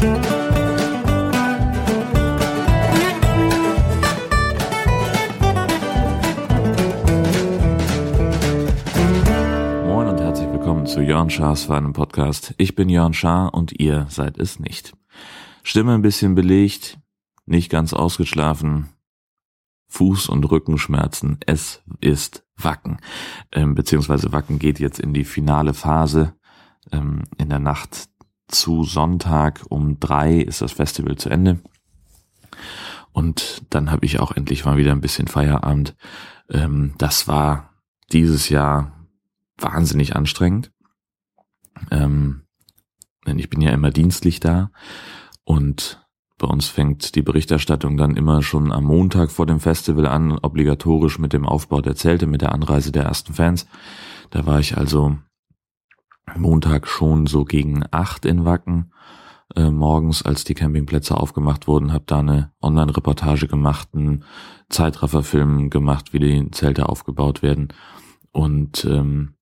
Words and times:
Moin 0.00 0.08
und 10.08 10.18
herzlich 10.18 10.50
willkommen 10.50 10.86
zu 10.86 11.02
Jörn 11.02 11.28
Schars 11.28 11.64
feinem 11.64 11.92
Podcast. 11.92 12.54
Ich 12.56 12.74
bin 12.74 12.88
Jörn 12.88 13.12
Schaar 13.12 13.52
und 13.52 13.78
ihr 13.78 14.06
seid 14.08 14.38
es 14.38 14.58
nicht. 14.58 14.94
Stimme 15.62 15.92
ein 15.92 16.00
bisschen 16.00 16.34
belegt, 16.34 16.98
nicht 17.44 17.68
ganz 17.68 17.92
ausgeschlafen, 17.92 18.88
Fuß- 19.92 20.30
und 20.30 20.50
Rückenschmerzen. 20.50 21.40
Es 21.44 21.82
ist 22.00 22.46
Wacken. 22.56 23.02
Ähm, 23.52 23.74
beziehungsweise 23.74 24.32
Wacken 24.32 24.58
geht 24.58 24.80
jetzt 24.80 24.98
in 24.98 25.12
die 25.12 25.24
finale 25.24 25.74
Phase. 25.74 26.32
Ähm, 26.90 27.24
in 27.36 27.50
der 27.50 27.58
Nacht 27.58 28.09
zu 28.50 28.84
Sonntag 28.84 29.64
um 29.68 29.98
drei 30.00 30.36
ist 30.36 30.62
das 30.62 30.72
Festival 30.72 31.16
zu 31.16 31.30
Ende. 31.30 31.60
Und 33.12 33.62
dann 33.70 33.90
habe 33.90 34.06
ich 34.06 34.20
auch 34.20 34.32
endlich 34.32 34.64
mal 34.64 34.76
wieder 34.76 34.92
ein 34.92 35.00
bisschen 35.00 35.26
Feierabend. 35.26 35.96
Ähm, 36.48 36.94
das 36.98 37.26
war 37.28 37.74
dieses 38.12 38.48
Jahr 38.48 38.92
wahnsinnig 39.58 40.16
anstrengend. 40.16 40.72
Ähm, 41.90 42.42
denn 43.26 43.38
ich 43.38 43.50
bin 43.50 43.60
ja 43.60 43.70
immer 43.70 43.90
dienstlich 43.90 44.40
da 44.40 44.70
und 45.44 46.04
bei 46.38 46.46
uns 46.46 46.68
fängt 46.68 47.14
die 47.16 47.22
Berichterstattung 47.22 47.98
dann 47.98 48.16
immer 48.16 48.42
schon 48.42 48.72
am 48.72 48.84
Montag 48.84 49.30
vor 49.30 49.44
dem 49.44 49.60
Festival 49.60 50.06
an, 50.06 50.38
obligatorisch 50.38 51.18
mit 51.18 51.34
dem 51.34 51.44
Aufbau 51.44 51.82
der 51.82 51.96
Zelte, 51.96 52.26
mit 52.26 52.40
der 52.40 52.52
Anreise 52.52 52.92
der 52.92 53.04
ersten 53.04 53.34
Fans. 53.34 53.66
Da 54.30 54.46
war 54.46 54.58
ich 54.58 54.78
also 54.78 55.18
Montag 56.36 56.86
schon 56.86 57.26
so 57.26 57.44
gegen 57.44 57.84
acht 57.90 58.24
in 58.24 58.44
Wacken 58.44 58.92
äh, 59.56 59.70
morgens, 59.70 60.22
als 60.22 60.44
die 60.44 60.54
Campingplätze 60.54 61.16
aufgemacht 61.16 61.66
wurden, 61.66 61.92
habe 61.92 62.04
da 62.06 62.20
eine 62.20 62.52
Online-Reportage 62.62 63.48
gemacht, 63.48 63.88
einen 63.94 64.24
Zeitrafferfilm 64.68 65.70
gemacht, 65.70 66.12
wie 66.12 66.20
die 66.20 66.50
Zelte 66.52 66.88
aufgebaut 66.88 67.42
werden 67.42 67.68
und 68.30 68.84
ähm, 68.84 69.34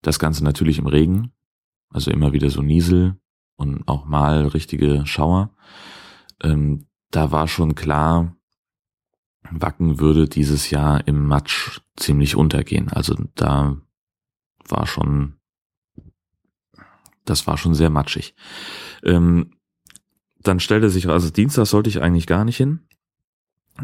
das 0.00 0.18
Ganze 0.18 0.44
natürlich 0.44 0.78
im 0.78 0.86
Regen, 0.86 1.32
also 1.90 2.10
immer 2.10 2.32
wieder 2.32 2.48
so 2.48 2.62
Niesel 2.62 3.18
und 3.56 3.86
auch 3.86 4.06
mal 4.06 4.46
richtige 4.46 5.06
Schauer 5.06 5.54
ähm, 6.42 6.86
da 7.10 7.30
war 7.30 7.48
schon 7.48 7.74
klar, 7.74 8.36
Wacken 9.50 10.00
würde 10.00 10.28
dieses 10.28 10.70
Jahr 10.70 11.06
im 11.06 11.26
Matsch 11.26 11.80
ziemlich 11.96 12.34
untergehen. 12.34 12.88
Also 12.88 13.14
da 13.34 13.76
war 14.68 14.86
schon, 14.86 15.38
das 17.24 17.46
war 17.46 17.56
schon 17.56 17.74
sehr 17.74 17.90
matschig. 17.90 18.34
Ähm, 19.02 19.52
dann 20.40 20.60
stellte 20.60 20.90
sich, 20.90 21.08
also 21.08 21.30
Dienstag 21.30 21.66
sollte 21.66 21.88
ich 21.88 22.02
eigentlich 22.02 22.26
gar 22.26 22.44
nicht 22.44 22.56
hin 22.56 22.80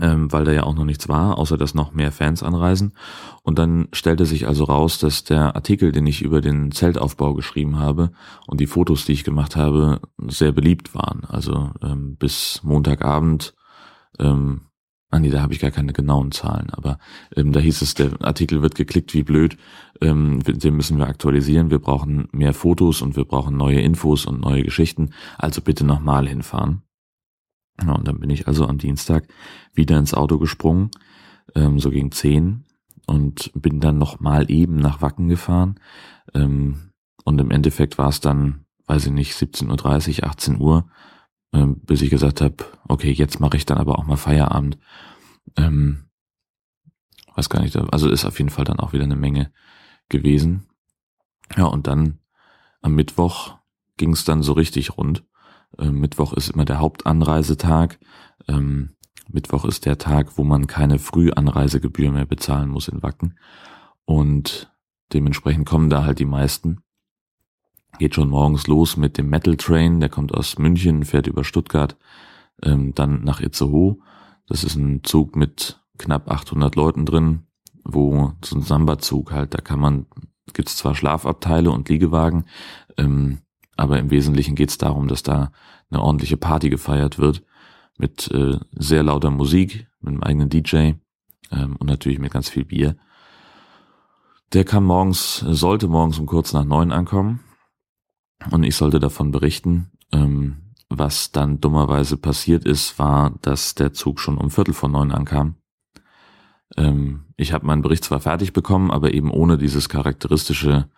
ähm, 0.01 0.33
weil 0.33 0.45
da 0.45 0.53
ja 0.53 0.63
auch 0.63 0.75
noch 0.75 0.85
nichts 0.85 1.09
war, 1.09 1.39
außer 1.39 1.57
dass 1.57 1.75
noch 1.75 1.93
mehr 1.93 2.13
Fans 2.13 2.43
anreisen. 2.43 2.93
Und 3.43 3.59
dann 3.59 3.89
stellte 3.93 4.25
sich 4.25 4.47
also 4.47 4.65
raus, 4.65 4.99
dass 4.99 5.25
der 5.25 5.57
Artikel, 5.57 5.91
den 5.91 6.07
ich 6.07 6.23
über 6.23 6.41
den 6.41 6.71
Zeltaufbau 6.71 7.35
geschrieben 7.35 7.79
habe 7.79 8.13
und 8.47 8.61
die 8.61 8.67
Fotos, 8.67 9.05
die 9.05 9.13
ich 9.13 9.25
gemacht 9.25 9.57
habe, 9.57 10.01
sehr 10.29 10.53
beliebt 10.53 10.95
waren. 10.95 11.25
Also 11.25 11.73
ähm, 11.83 12.17
bis 12.17 12.61
Montagabend, 12.63 13.55
ähm, 14.19 14.63
ah 15.11 15.19
nee, 15.19 15.31
da 15.31 15.43
habe 15.43 15.53
ich 15.53 15.61
gar 15.61 15.71
keine 15.71 15.93
genauen 15.93 16.33
Zahlen, 16.33 16.71
aber 16.71 16.99
ähm, 17.37 17.53
da 17.53 17.61
hieß 17.61 17.83
es, 17.83 17.95
der 17.95 18.13
Artikel 18.21 18.63
wird 18.63 18.75
geklickt 18.75 19.13
wie 19.15 19.25
blöd, 19.25 19.57
ähm, 20.01 20.41
den 20.45 20.77
müssen 20.77 20.99
wir 20.99 21.09
aktualisieren, 21.09 21.71
wir 21.71 21.81
brauchen 21.81 22.29
mehr 22.33 22.55
Fotos 22.55 23.03
und 23.03 23.17
wir 23.17 23.25
brauchen 23.25 23.57
neue 23.57 23.81
Infos 23.81 24.27
und 24.27 24.41
neue 24.41 24.63
Geschichten, 24.63 25.11
also 25.37 25.61
bitte 25.61 25.85
nochmal 25.85 26.29
hinfahren. 26.29 26.83
Ja, 27.83 27.93
und 27.93 28.07
dann 28.07 28.21
bin 28.21 28.31
ich 28.31 28.47
also 28.47 28.67
am 28.67 28.79
Dienstag 28.79 29.27
wieder 29.73 29.99
ins 29.99 30.15
Auto 30.15 30.39
gesprungen, 30.39 30.91
ähm, 31.55 31.79
so 31.81 31.91
gegen 31.91 32.13
zehn 32.13 32.65
und 33.07 33.51
bin 33.55 33.81
dann 33.81 33.99
noch 33.99 34.21
mal 34.21 34.51
eben 34.51 34.77
nach 34.77 35.03
Wacken 35.03 35.29
gefahren. 35.29 35.81
Ähm, 36.35 36.93
und 37.25 37.41
im 37.41 37.51
Endeffekt 37.51 37.99
war 37.99 38.09
es 38.09 38.21
dann, 38.21 38.65
weiß 38.87 39.07
ich 39.07 39.13
nicht, 39.13 39.33
17.30 39.35 40.23
Uhr, 40.23 40.29
18 40.29 40.61
Uhr, 40.61 40.89
ähm, 41.53 41.81
bis 41.81 42.03
ich 42.03 42.11
gesagt 42.11 42.41
habe, 42.41 42.57
okay, 42.89 43.11
jetzt 43.11 43.41
mache 43.41 43.57
ich 43.57 43.67
dann 43.67 43.79
aber 43.79 43.99
auch 43.99 44.07
mal 44.07 44.17
Feierabend. 44.17 44.79
Ähm, 45.57 46.11
weiß 47.35 47.49
gar 47.49 47.63
nicht, 47.63 47.77
also 47.77 48.09
ist 48.09 48.25
auf 48.25 48.39
jeden 48.39 48.51
Fall 48.51 48.65
dann 48.65 48.81
auch 48.81 48.93
wieder 48.93 49.05
eine 49.05 49.17
Menge 49.17 49.53
gewesen. 50.09 50.69
Ja, 51.57 51.65
und 51.65 51.87
dann 51.87 52.21
am 52.81 52.95
Mittwoch 52.95 53.57
ging 53.97 54.13
es 54.13 54.25
dann 54.25 54.43
so 54.43 54.53
richtig 54.53 54.97
rund. 54.97 55.25
Ähm, 55.79 56.01
Mittwoch 56.01 56.33
ist 56.33 56.51
immer 56.51 56.65
der 56.65 56.79
Hauptanreisetag. 56.79 57.99
Ähm, 58.49 58.97
Mittwoch 59.29 59.65
ist 59.65 59.87
der 59.87 59.99
Tag, 59.99 60.37
wo 60.39 60.45
man 60.45 60.67
keine 60.67 60.99
Frühanreisegebühr 60.99 62.11
mehr 62.11 62.27
bezahlen 62.27 62.71
muss 62.71 62.89
in 62.89 63.03
Wacken. 63.03 63.39
Und 64.05 64.73
dementsprechend 65.13 65.67
kommen 65.67 65.91
da 65.91 66.05
halt 66.05 66.19
die 66.19 66.25
meisten. 66.25 66.83
Geht 67.99 68.15
schon 68.15 68.31
morgens 68.31 68.67
los 68.67 68.97
mit 68.97 69.19
dem 69.19 69.29
Metal 69.29 69.57
Train, 69.57 70.01
der 70.01 70.09
kommt 70.09 70.33
aus 70.33 70.59
München, 70.59 71.05
fährt 71.05 71.27
über 71.27 71.45
Stuttgart, 71.45 71.97
ähm, 72.63 72.95
dann 72.95 73.23
nach 73.23 73.41
Itzehoe. 73.41 73.99
Das 74.51 74.65
ist 74.65 74.75
ein 74.75 75.05
Zug 75.05 75.37
mit 75.37 75.81
knapp 75.97 76.29
800 76.29 76.75
Leuten 76.75 77.07
drin, 77.07 77.47
wo 77.85 78.33
so 78.45 78.57
ein 78.57 78.63
Samba-Zug 78.63 79.31
halt, 79.31 79.55
da 79.55 79.61
kann 79.61 79.79
man, 79.79 80.07
gibt's 80.53 80.77
zwar 80.77 80.97
Schlafabteile 80.97 81.71
und 81.71 81.89
Liegewagen, 81.89 82.47
ähm, 82.97 83.43
aber 83.77 84.01
im 84.01 84.11
Wesentlichen 84.11 84.57
geht 84.57 84.71
es 84.71 84.77
darum, 84.77 85.07
dass 85.07 85.23
da 85.23 85.53
eine 85.89 86.03
ordentliche 86.03 86.37
Party 86.37 86.69
gefeiert 86.69 87.21
wird 87.21 87.45
mit 87.97 88.29
äh, 88.33 88.59
sehr 88.73 89.05
lauter 89.05 89.31
Musik, 89.31 89.87
mit 90.01 90.15
einem 90.15 90.23
eigenen 90.25 90.49
DJ 90.49 90.95
ähm, 91.53 91.77
und 91.79 91.87
natürlich 91.87 92.19
mit 92.19 92.33
ganz 92.33 92.49
viel 92.49 92.65
Bier. 92.65 92.97
Der 94.53 94.65
kam 94.65 94.85
morgens, 94.85 95.37
sollte 95.37 95.87
morgens 95.87 96.19
um 96.19 96.27
kurz 96.27 96.53
nach 96.53 96.65
neun 96.65 96.91
ankommen 96.91 97.39
und 98.51 98.65
ich 98.65 98.75
sollte 98.75 98.99
davon 98.99 99.31
berichten. 99.31 99.93
Ähm, 100.11 100.70
was 100.91 101.31
dann 101.31 101.61
dummerweise 101.61 102.17
passiert 102.17 102.65
ist, 102.65 102.99
war, 102.99 103.33
dass 103.43 103.75
der 103.77 103.93
Zug 103.93 104.21
schon 104.21 104.37
um 104.37 104.51
Viertel 104.51 104.75
vor 104.75 104.89
neun 104.89 105.13
ankam. 105.13 105.55
Ähm, 106.77 107.27
ich 107.37 107.53
habe 107.53 107.65
meinen 107.65 107.83
Bericht 107.83 108.05
zwar 108.05 108.21
fertig 108.21 108.53
bekommen, 108.53 108.91
aber 108.91 109.15
eben 109.15 109.31
ohne 109.31 109.57
dieses 109.57 109.89
charakteristische 109.89 110.91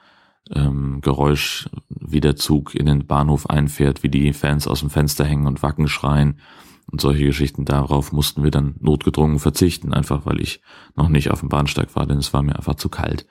ähm, 0.51 1.01
Geräusch, 1.03 1.69
wie 1.89 2.21
der 2.21 2.37
Zug 2.37 2.75
in 2.75 2.87
den 2.87 3.07
Bahnhof 3.07 3.49
einfährt, 3.49 4.03
wie 4.03 4.09
die 4.09 4.33
Fans 4.33 4.67
aus 4.67 4.81
dem 4.81 4.91
Fenster 4.91 5.25
hängen 5.25 5.47
und 5.47 5.63
Wacken 5.63 5.89
schreien 5.89 6.41
und 6.91 7.01
solche 7.01 7.27
Geschichten. 7.27 7.67
Darauf 7.67 8.13
mussten 8.13 8.43
wir 8.43 8.51
dann 8.51 8.75
notgedrungen 8.81 9.39
verzichten, 9.39 9.93
einfach 9.93 10.25
weil 10.25 10.41
ich 10.41 10.63
noch 10.97 11.11
nicht 11.11 11.31
auf 11.31 11.41
dem 11.41 11.51
Bahnsteig 11.51 11.95
war, 11.95 12.07
denn 12.07 12.19
es 12.19 12.33
war 12.33 12.43
mir 12.43 12.57
einfach 12.57 12.75
zu 12.75 12.89
kalt. 12.89 13.27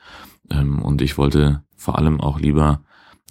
Ähm, 0.52 0.82
und 0.82 1.02
ich 1.02 1.18
wollte 1.18 1.64
vor 1.76 1.98
allem 1.98 2.22
auch 2.22 2.40
lieber 2.40 2.84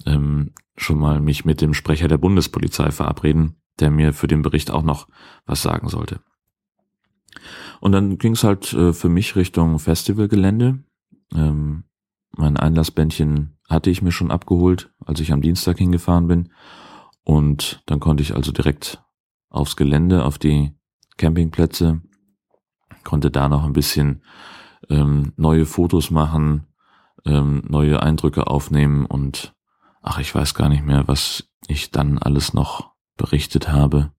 ähm, 0.05 0.51
schon 0.81 0.99
mal 0.99 1.19
mich 1.19 1.45
mit 1.45 1.61
dem 1.61 1.73
Sprecher 1.73 2.07
der 2.07 2.17
Bundespolizei 2.17 2.91
verabreden, 2.91 3.55
der 3.79 3.91
mir 3.91 4.13
für 4.13 4.27
den 4.27 4.41
Bericht 4.41 4.71
auch 4.71 4.83
noch 4.83 5.07
was 5.45 5.61
sagen 5.61 5.89
sollte. 5.89 6.21
Und 7.79 7.91
dann 7.93 8.17
ging 8.17 8.33
es 8.33 8.43
halt 8.43 8.73
äh, 8.73 8.93
für 8.93 9.09
mich 9.09 9.35
Richtung 9.35 9.79
Festivalgelände. 9.79 10.83
Ähm, 11.33 11.83
mein 12.35 12.57
Einlassbändchen 12.57 13.57
hatte 13.69 13.89
ich 13.89 14.01
mir 14.01 14.11
schon 14.11 14.31
abgeholt, 14.31 14.93
als 15.05 15.19
ich 15.19 15.31
am 15.31 15.41
Dienstag 15.41 15.77
hingefahren 15.77 16.27
bin. 16.27 16.49
Und 17.23 17.83
dann 17.85 17.99
konnte 17.99 18.23
ich 18.23 18.35
also 18.35 18.51
direkt 18.51 19.03
aufs 19.49 19.75
Gelände, 19.75 20.25
auf 20.25 20.37
die 20.37 20.71
Campingplätze, 21.17 22.01
konnte 23.03 23.31
da 23.31 23.49
noch 23.49 23.63
ein 23.63 23.73
bisschen 23.73 24.23
ähm, 24.89 25.33
neue 25.37 25.65
Fotos 25.65 26.11
machen, 26.11 26.67
ähm, 27.25 27.63
neue 27.67 28.01
Eindrücke 28.01 28.47
aufnehmen 28.47 29.05
und 29.05 29.53
ach, 30.01 30.19
ich 30.19 30.33
weiß 30.33 30.53
gar 30.53 30.69
nicht 30.69 30.83
mehr, 30.83 31.07
was 31.07 31.49
ich 31.67 31.91
dann 31.91 32.17
alles 32.17 32.53
noch 32.53 32.91
berichtet 33.17 33.69
habe. 33.69 34.11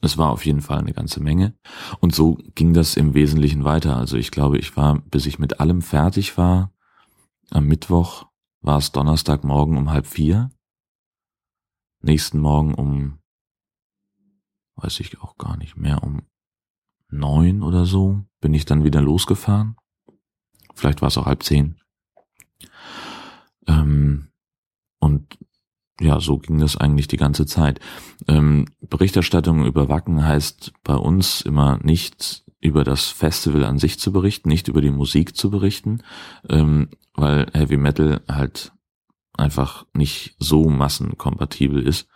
Es 0.00 0.18
war 0.18 0.30
auf 0.30 0.44
jeden 0.44 0.60
Fall 0.60 0.78
eine 0.78 0.92
ganze 0.92 1.20
Menge. 1.20 1.56
Und 2.00 2.14
so 2.14 2.38
ging 2.54 2.74
das 2.74 2.96
im 2.96 3.14
Wesentlichen 3.14 3.64
weiter. 3.64 3.96
Also 3.96 4.16
ich 4.16 4.30
glaube, 4.30 4.58
ich 4.58 4.76
war, 4.76 5.00
bis 5.00 5.26
ich 5.26 5.38
mit 5.38 5.60
allem 5.60 5.82
fertig 5.82 6.36
war, 6.36 6.72
am 7.50 7.66
Mittwoch 7.66 8.26
war 8.60 8.78
es 8.78 8.92
Donnerstagmorgen 8.92 9.76
um 9.76 9.90
halb 9.90 10.06
vier. 10.06 10.50
Nächsten 12.00 12.38
Morgen 12.38 12.74
um, 12.74 13.18
weiß 14.76 15.00
ich 15.00 15.20
auch 15.22 15.36
gar 15.38 15.56
nicht 15.56 15.76
mehr, 15.76 16.02
um 16.02 16.22
neun 17.08 17.62
oder 17.62 17.86
so 17.86 18.24
bin 18.40 18.52
ich 18.52 18.66
dann 18.66 18.84
wieder 18.84 19.00
losgefahren. 19.00 19.76
Vielleicht 20.74 21.00
war 21.00 21.08
es 21.08 21.16
auch 21.16 21.26
halb 21.26 21.42
zehn. 21.42 21.80
Ähm, 23.66 24.28
und 25.04 25.38
ja, 26.00 26.18
so 26.20 26.38
ging 26.38 26.58
das 26.58 26.76
eigentlich 26.76 27.08
die 27.08 27.16
ganze 27.16 27.46
Zeit. 27.46 27.78
Ähm, 28.26 28.64
Berichterstattung 28.80 29.64
über 29.64 29.88
Wacken 29.88 30.24
heißt 30.24 30.72
bei 30.82 30.96
uns 30.96 31.40
immer 31.40 31.78
nicht 31.82 32.44
über 32.60 32.82
das 32.82 33.08
Festival 33.08 33.64
an 33.64 33.78
sich 33.78 33.98
zu 33.98 34.10
berichten, 34.12 34.48
nicht 34.48 34.68
über 34.68 34.80
die 34.80 34.90
Musik 34.90 35.36
zu 35.36 35.50
berichten, 35.50 36.02
ähm, 36.48 36.88
weil 37.14 37.46
Heavy 37.52 37.76
Metal 37.76 38.22
halt 38.28 38.72
einfach 39.34 39.86
nicht 39.92 40.34
so 40.38 40.68
massenkompatibel 40.68 41.86
ist. 41.86 42.08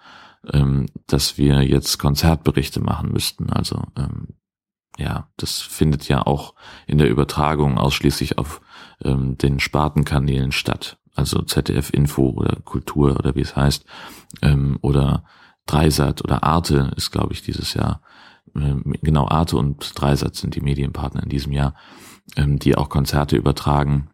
ähm, 0.53 0.87
dass 1.07 1.39
wir 1.39 1.63
jetzt 1.63 1.99
Konzertberichte 1.99 2.81
machen 2.81 3.13
müssten. 3.13 3.51
Also 3.51 3.83
ähm, 3.97 4.29
ja, 4.99 5.29
das 5.37 5.61
findet 5.61 6.09
ja 6.09 6.27
auch 6.27 6.55
in 6.87 6.99
der 6.99 7.09
Übertragung 7.09 7.79
ausschließlich 7.79 8.39
auf 8.39 8.61
ähm, 9.05 9.39
den 9.39 9.61
Spartenkanälen 9.61 10.53
statt. 10.53 10.98
Also 11.19 11.43
ZDF 11.43 11.91
Info 11.93 12.29
oder 12.31 12.61
Kultur 12.65 13.17
oder 13.17 13.35
wie 13.35 13.41
es 13.41 13.57
heißt. 13.57 13.85
Ähm, 14.41 14.79
oder 14.83 15.25
Dreisat 15.67 16.23
oder 16.23 16.45
Arte 16.45 16.93
ist, 16.97 17.11
glaube 17.11 17.33
ich, 17.33 17.43
dieses 17.43 17.75
Jahr. 17.75 18.01
Ähm, 18.55 18.95
genau, 19.03 19.27
Arte 19.29 19.57
und 19.57 20.01
Dreisat 20.01 20.37
sind 20.37 20.55
die 20.55 20.61
Medienpartner 20.61 21.25
in 21.25 21.29
diesem 21.29 21.53
Jahr, 21.53 21.75
ähm, 22.37 22.61
die 22.61 22.77
auch 22.77 22.89
Konzerte 22.89 23.37
übertragen 23.37 24.11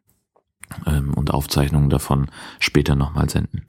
ähm, 0.87 1.13
und 1.13 1.31
Aufzeichnungen 1.31 1.91
davon 1.91 2.31
später 2.59 2.95
nochmal 2.95 3.29
senden. 3.29 3.69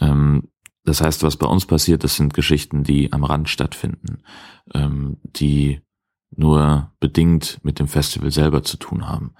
Ähm, 0.00 0.48
das 0.84 1.00
heißt, 1.00 1.22
was 1.22 1.36
bei 1.36 1.46
uns 1.46 1.64
passiert, 1.64 2.02
das 2.02 2.16
sind 2.16 2.34
Geschichten, 2.34 2.82
die 2.82 3.12
am 3.12 3.22
Rand 3.22 3.48
stattfinden, 3.48 4.22
ähm, 4.74 5.18
die 5.22 5.80
nur 6.34 6.92
bedingt 6.98 7.60
mit 7.62 7.78
dem 7.78 7.86
Festival 7.86 8.32
selber 8.32 8.64
zu 8.64 8.78
tun 8.78 9.08
haben. 9.08 9.34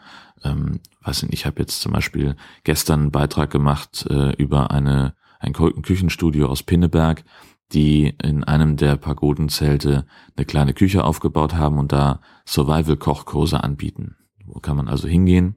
Ähm, 0.44 0.81
weiß 1.02 1.23
nicht, 1.25 1.32
ich 1.32 1.46
habe 1.46 1.61
jetzt 1.61 1.81
zum 1.81 1.93
Beispiel 1.93 2.37
gestern 2.64 3.00
einen 3.00 3.11
Beitrag 3.11 3.50
gemacht 3.50 4.06
äh, 4.08 4.32
über 4.37 4.70
eine 4.70 5.14
ein 5.40 5.52
Küchenstudio 5.52 6.49
aus 6.49 6.62
Pinneberg, 6.62 7.25
die 7.73 8.14
in 8.23 8.44
einem 8.44 8.76
der 8.76 8.96
Pagodenzelte 8.96 10.06
eine 10.37 10.46
kleine 10.46 10.75
Küche 10.75 11.05
aufgebaut 11.05 11.55
haben 11.55 11.79
und 11.79 11.93
da 11.93 12.20
Survival-Kochkurse 12.46 13.62
anbieten. 13.62 14.17
Wo 14.44 14.61
kann 14.61 14.76
man 14.76 14.88
also 14.88 15.06
hingehen, 15.06 15.56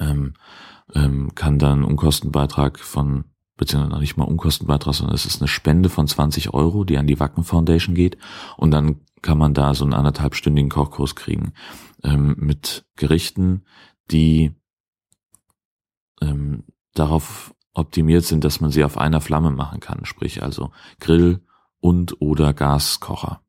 ähm, 0.00 0.34
ähm, 0.94 1.34
kann 1.34 1.58
dann 1.58 1.84
Unkostenbeitrag 1.84 2.78
von, 2.78 3.24
beziehungsweise 3.56 3.92
noch 3.92 4.00
nicht 4.00 4.16
mal 4.16 4.24
Unkostenbeitrag, 4.24 4.94
sondern 4.94 5.14
es 5.14 5.26
ist 5.26 5.40
eine 5.40 5.48
Spende 5.48 5.88
von 5.88 6.06
20 6.06 6.54
Euro, 6.54 6.84
die 6.84 6.98
an 6.98 7.06
die 7.06 7.20
Wacken 7.20 7.44
Foundation 7.44 7.94
geht 7.94 8.16
und 8.56 8.70
dann 8.70 9.00
kann 9.20 9.38
man 9.38 9.54
da 9.54 9.74
so 9.74 9.84
einen 9.84 9.94
anderthalbstündigen 9.94 10.70
Kochkurs 10.70 11.14
kriegen 11.14 11.52
ähm, 12.02 12.34
mit 12.38 12.84
Gerichten, 12.96 13.64
die 14.10 14.52
ähm, 16.20 16.64
darauf 16.94 17.54
optimiert 17.74 18.24
sind, 18.24 18.44
dass 18.44 18.60
man 18.60 18.70
sie 18.70 18.84
auf 18.84 18.98
einer 18.98 19.20
Flamme 19.20 19.50
machen 19.50 19.80
kann, 19.80 20.04
sprich 20.04 20.42
also 20.42 20.72
Grill 21.00 21.40
und 21.80 22.20
oder 22.20 22.52
Gaskocher. 22.52 23.40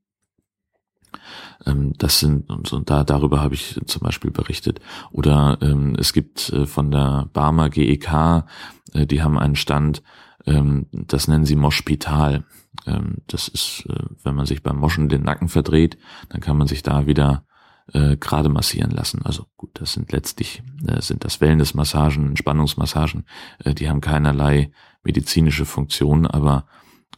Ähm, 1.65 1.93
das 1.97 2.19
sind 2.19 2.49
und, 2.49 2.89
da 2.89 3.03
darüber 3.03 3.41
habe 3.41 3.55
ich 3.55 3.79
zum 3.85 4.01
Beispiel 4.01 4.31
berichtet. 4.31 4.79
Oder 5.11 5.57
ähm, 5.61 5.95
es 5.99 6.13
gibt 6.13 6.49
äh, 6.49 6.65
von 6.65 6.91
der 6.91 7.29
Barmer 7.33 7.69
GEK, 7.69 8.45
äh, 8.93 9.05
die 9.05 9.21
haben 9.21 9.37
einen 9.37 9.55
Stand, 9.55 10.03
ähm, 10.45 10.87
das 10.91 11.27
nennen 11.27 11.45
sie 11.45 11.55
Moschpital. 11.55 12.43
Ähm, 12.85 13.17
das 13.27 13.47
ist, 13.47 13.85
äh, 13.89 14.03
wenn 14.23 14.35
man 14.35 14.45
sich 14.45 14.63
beim 14.63 14.77
Moschen 14.77 15.09
den 15.09 15.23
Nacken 15.23 15.49
verdreht, 15.49 15.97
dann 16.29 16.41
kann 16.41 16.57
man 16.57 16.67
sich 16.67 16.83
da 16.83 17.05
wieder 17.05 17.45
äh, 17.91 18.17
gerade 18.17 18.49
massieren 18.49 18.91
lassen. 18.91 19.21
Also 19.23 19.45
gut, 19.57 19.71
das 19.73 19.93
sind 19.93 20.11
letztlich 20.11 20.63
äh, 20.87 21.01
sind 21.01 21.23
das 21.23 21.41
Wellnessmassagen, 21.41 22.29
Entspannungsmassagen, 22.29 23.25
äh, 23.63 23.73
die 23.73 23.89
haben 23.89 24.01
keinerlei 24.01 24.71
medizinische 25.03 25.65
Funktion, 25.65 26.25
aber 26.25 26.65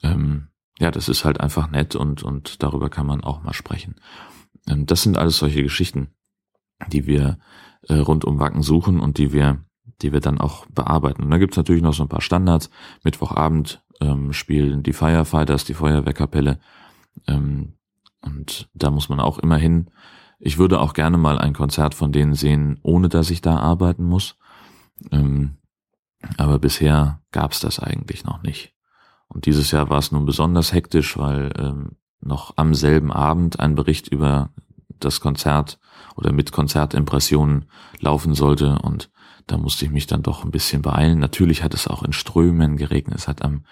ähm, 0.02 0.48
ja, 0.80 0.92
das 0.92 1.10
ist 1.10 1.26
halt 1.26 1.40
einfach 1.40 1.70
nett 1.70 1.96
und 1.96 2.24
und 2.24 2.62
darüber 2.64 2.90
kann 2.90 3.06
man 3.06 3.24
auch 3.24 3.44
mal 3.44 3.54
sprechen. 3.54 3.96
Ähm, 4.68 4.86
das 4.86 5.04
sind 5.04 5.18
alles 5.18 5.38
solche 5.38 5.64
Geschichten, 5.64 6.10
die 6.90 7.08
wir 7.08 7.40
äh, 7.88 7.96
rund 7.96 8.26
um 8.26 8.40
Wacken 8.40 8.62
suchen 8.62 9.00
und 9.00 9.18
die 9.18 9.32
wir 9.32 9.66
die 10.02 10.12
wir 10.12 10.20
dann 10.20 10.40
auch 10.40 10.66
bearbeiten. 10.68 11.24
Und 11.24 11.32
da 11.32 11.38
gibt's 11.38 11.58
natürlich 11.58 11.82
noch 11.82 11.94
so 11.94 12.04
ein 12.04 12.10
paar 12.10 12.22
Standards. 12.22 12.70
Mittwochabend 13.04 13.84
ähm, 14.02 14.34
spielen 14.34 14.84
die 14.84 14.94
Firefighters, 14.94 15.64
die 15.64 15.74
Feuerwehrkapelle. 15.74 16.60
Ähm, 17.28 17.74
und 18.22 18.70
da 18.74 18.92
muss 18.92 19.10
man 19.10 19.20
auch 19.20 19.40
immer 19.40 19.58
hin. 19.58 19.90
Ich 20.40 20.58
würde 20.58 20.80
auch 20.80 20.94
gerne 20.94 21.18
mal 21.18 21.38
ein 21.38 21.54
Konzert 21.54 21.94
von 21.94 22.12
denen 22.12 22.34
sehen, 22.34 22.80
ohne 22.82 23.08
dass 23.10 23.30
ich 23.30 23.42
da 23.42 23.58
arbeiten 23.58 24.04
muss. 24.04 24.38
Ähm, 25.12 25.58
aber 26.38 26.60
bisher 26.60 27.22
gab 27.32 27.52
es 27.52 27.60
das 27.60 27.80
eigentlich 27.80 28.26
noch 28.26 28.42
nicht. 28.42 28.75
Und 29.28 29.46
dieses 29.46 29.72
Jahr 29.72 29.90
war 29.90 30.00
es 30.00 30.12
nun 30.12 30.26
besonders 30.26 30.74
hektisch, 30.74 31.18
weil 31.18 31.52
ähm, 31.58 31.98
noch 32.22 32.54
am 32.58 32.74
selben 32.74 33.12
Abend 33.12 33.60
ein 33.60 33.76
Bericht 33.76 34.08
über 34.08 34.50
das 35.00 35.20
Konzert 35.20 35.80
oder 36.16 36.32
mit 36.32 36.52
Konzertimpressionen 36.52 37.66
laufen 38.00 38.34
sollte 38.34 38.80
und 38.80 39.10
da 39.48 39.58
musste 39.58 39.86
ich 39.86 39.92
mich 39.92 40.08
dann 40.08 40.24
doch 40.24 40.44
ein 40.44 40.52
bisschen 40.52 40.82
beeilen. 40.82 41.20
Natürlich 41.20 41.62
hat 41.62 41.74
es 41.74 41.88
auch 41.88 42.02
in 42.02 42.14
Strömen 42.14 42.78
geregnet. 42.78 43.18
Es 43.20 43.28
hat 43.28 43.44
am, 43.44 43.64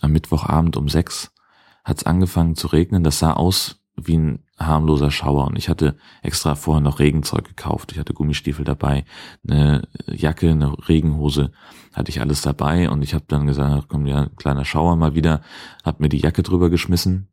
am 0.00 0.12
Mittwochabend 0.12 0.76
um 0.76 0.88
sechs 0.88 1.32
hat's 1.84 2.04
angefangen 2.04 2.56
zu 2.56 2.68
regnen. 2.68 3.04
Das 3.04 3.18
sah 3.18 3.34
aus 3.34 3.82
wie 3.96 4.16
ein 4.16 4.44
harmloser 4.60 5.10
Schauer. 5.10 5.46
Und 5.46 5.56
ich 5.56 5.68
hatte 5.68 5.96
extra 6.22 6.54
vorher 6.54 6.80
noch 6.80 6.98
Regenzeug 6.98 7.44
gekauft. 7.44 7.92
Ich 7.92 7.98
hatte 7.98 8.14
Gummistiefel 8.14 8.64
dabei, 8.64 9.04
eine 9.48 9.88
Jacke, 10.06 10.50
eine 10.50 10.88
Regenhose, 10.88 11.52
hatte 11.92 12.10
ich 12.10 12.20
alles 12.20 12.42
dabei. 12.42 12.90
Und 12.90 13.02
ich 13.02 13.14
habe 13.14 13.24
dann 13.26 13.46
gesagt, 13.46 13.88
komm 13.88 14.06
ja, 14.06 14.26
kleiner 14.36 14.64
Schauer 14.64 14.96
mal 14.96 15.14
wieder, 15.14 15.40
hab 15.82 16.00
mir 16.00 16.08
die 16.08 16.18
Jacke 16.18 16.42
drüber 16.42 16.70
geschmissen. 16.70 17.28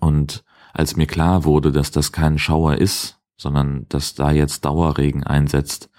Und 0.00 0.44
als 0.72 0.96
mir 0.96 1.06
klar 1.06 1.44
wurde, 1.44 1.70
dass 1.70 1.90
das 1.90 2.12
kein 2.12 2.38
Schauer 2.38 2.76
ist, 2.76 3.20
sondern 3.36 3.86
dass 3.88 4.14
da 4.14 4.30
jetzt 4.30 4.64
Dauerregen 4.64 5.24
einsetzt, 5.24 5.90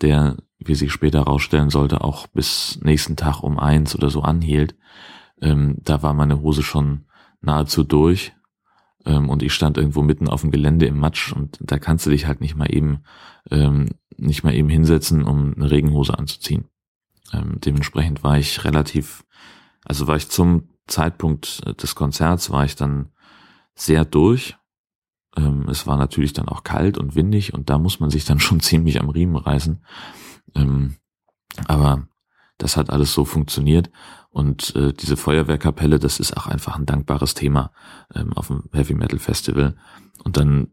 der, 0.00 0.36
wie 0.58 0.74
sich 0.74 0.92
später 0.92 1.20
herausstellen 1.20 1.70
sollte, 1.70 2.02
auch 2.02 2.26
bis 2.26 2.78
nächsten 2.82 3.16
Tag 3.16 3.42
um 3.42 3.58
eins 3.58 3.94
oder 3.94 4.10
so 4.10 4.22
anhielt, 4.22 4.76
ähm, 5.40 5.76
da 5.78 6.02
war 6.02 6.14
meine 6.14 6.40
Hose 6.40 6.62
schon 6.62 7.06
nahezu 7.40 7.84
durch 7.84 8.32
ähm, 9.08 9.28
und 9.28 9.42
ich 9.42 9.52
stand 9.52 9.76
irgendwo 9.78 10.02
mitten 10.02 10.28
auf 10.28 10.42
dem 10.42 10.50
Gelände 10.50 10.86
im 10.86 10.98
Matsch 10.98 11.32
und 11.32 11.58
da 11.60 11.78
kannst 11.78 12.06
du 12.06 12.10
dich 12.10 12.26
halt 12.26 12.40
nicht 12.40 12.54
mal 12.54 12.72
eben 12.72 13.00
ähm, 13.50 13.88
nicht 14.16 14.44
mal 14.44 14.54
eben 14.54 14.68
hinsetzen, 14.68 15.24
um 15.24 15.54
eine 15.54 15.70
Regenhose 15.70 16.16
anzuziehen. 16.16 16.66
Ähm, 17.32 17.58
dementsprechend 17.64 18.22
war 18.22 18.38
ich 18.38 18.64
relativ, 18.64 19.24
also 19.84 20.06
war 20.06 20.16
ich 20.16 20.28
zum 20.28 20.68
Zeitpunkt 20.86 21.62
des 21.82 21.94
Konzerts 21.94 22.50
war 22.50 22.64
ich 22.64 22.76
dann 22.76 23.10
sehr 23.74 24.04
durch. 24.04 24.56
Ähm, 25.36 25.68
es 25.68 25.86
war 25.86 25.96
natürlich 25.96 26.32
dann 26.32 26.48
auch 26.48 26.64
kalt 26.64 26.98
und 26.98 27.14
windig 27.14 27.54
und 27.54 27.70
da 27.70 27.78
muss 27.78 28.00
man 28.00 28.10
sich 28.10 28.24
dann 28.24 28.40
schon 28.40 28.60
ziemlich 28.60 29.00
am 29.00 29.08
Riemen 29.08 29.36
reißen. 29.36 29.82
Ähm, 30.54 30.96
aber 31.66 32.08
das 32.58 32.76
hat 32.76 32.90
alles 32.90 33.12
so 33.12 33.24
funktioniert 33.24 33.90
und 34.30 34.76
äh, 34.76 34.92
diese 34.92 35.16
Feuerwehrkapelle, 35.16 35.98
das 35.98 36.20
ist 36.20 36.36
auch 36.36 36.46
einfach 36.46 36.76
ein 36.76 36.86
dankbares 36.86 37.34
Thema 37.34 37.72
ähm, 38.14 38.32
auf 38.34 38.48
dem 38.48 38.64
Heavy 38.72 38.94
Metal 38.94 39.18
Festival. 39.18 39.74
Und 40.22 40.36
dann 40.36 40.68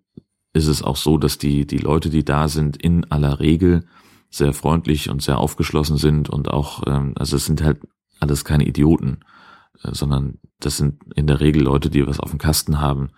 ist 0.53 0.67
es 0.67 0.83
auch 0.83 0.97
so, 0.97 1.17
dass 1.17 1.37
die, 1.37 1.65
die 1.65 1.77
Leute, 1.77 2.09
die 2.09 2.25
da 2.25 2.47
sind, 2.47 2.77
in 2.77 3.09
aller 3.11 3.39
Regel 3.39 3.85
sehr 4.29 4.53
freundlich 4.53 5.09
und 5.09 5.21
sehr 5.21 5.37
aufgeschlossen 5.37 5.97
sind 5.97 6.29
und 6.29 6.49
auch, 6.49 6.83
ähm, 6.87 7.13
also 7.15 7.37
es 7.37 7.45
sind 7.45 7.63
halt 7.63 7.79
alles 8.19 8.43
keine 8.43 8.65
Idioten, 8.65 9.19
äh, 9.83 9.93
sondern 9.93 10.39
das 10.59 10.77
sind 10.77 11.01
in 11.15 11.27
der 11.27 11.39
Regel 11.39 11.63
Leute, 11.63 11.89
die 11.89 12.05
was 12.05 12.19
auf 12.19 12.31
dem 12.31 12.39
Kasten 12.39 12.79
haben. 12.79 13.09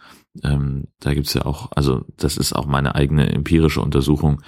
Ähm, 0.44 0.86
da 1.00 1.14
gibt's 1.14 1.34
ja 1.34 1.46
auch, 1.46 1.72
also 1.76 2.06
das 2.18 2.38
ist 2.38 2.54
auch 2.54 2.68
meine 2.68 2.96
eigene 2.96 3.32
empirische 3.32 3.82
Untersuchung, 3.82 4.42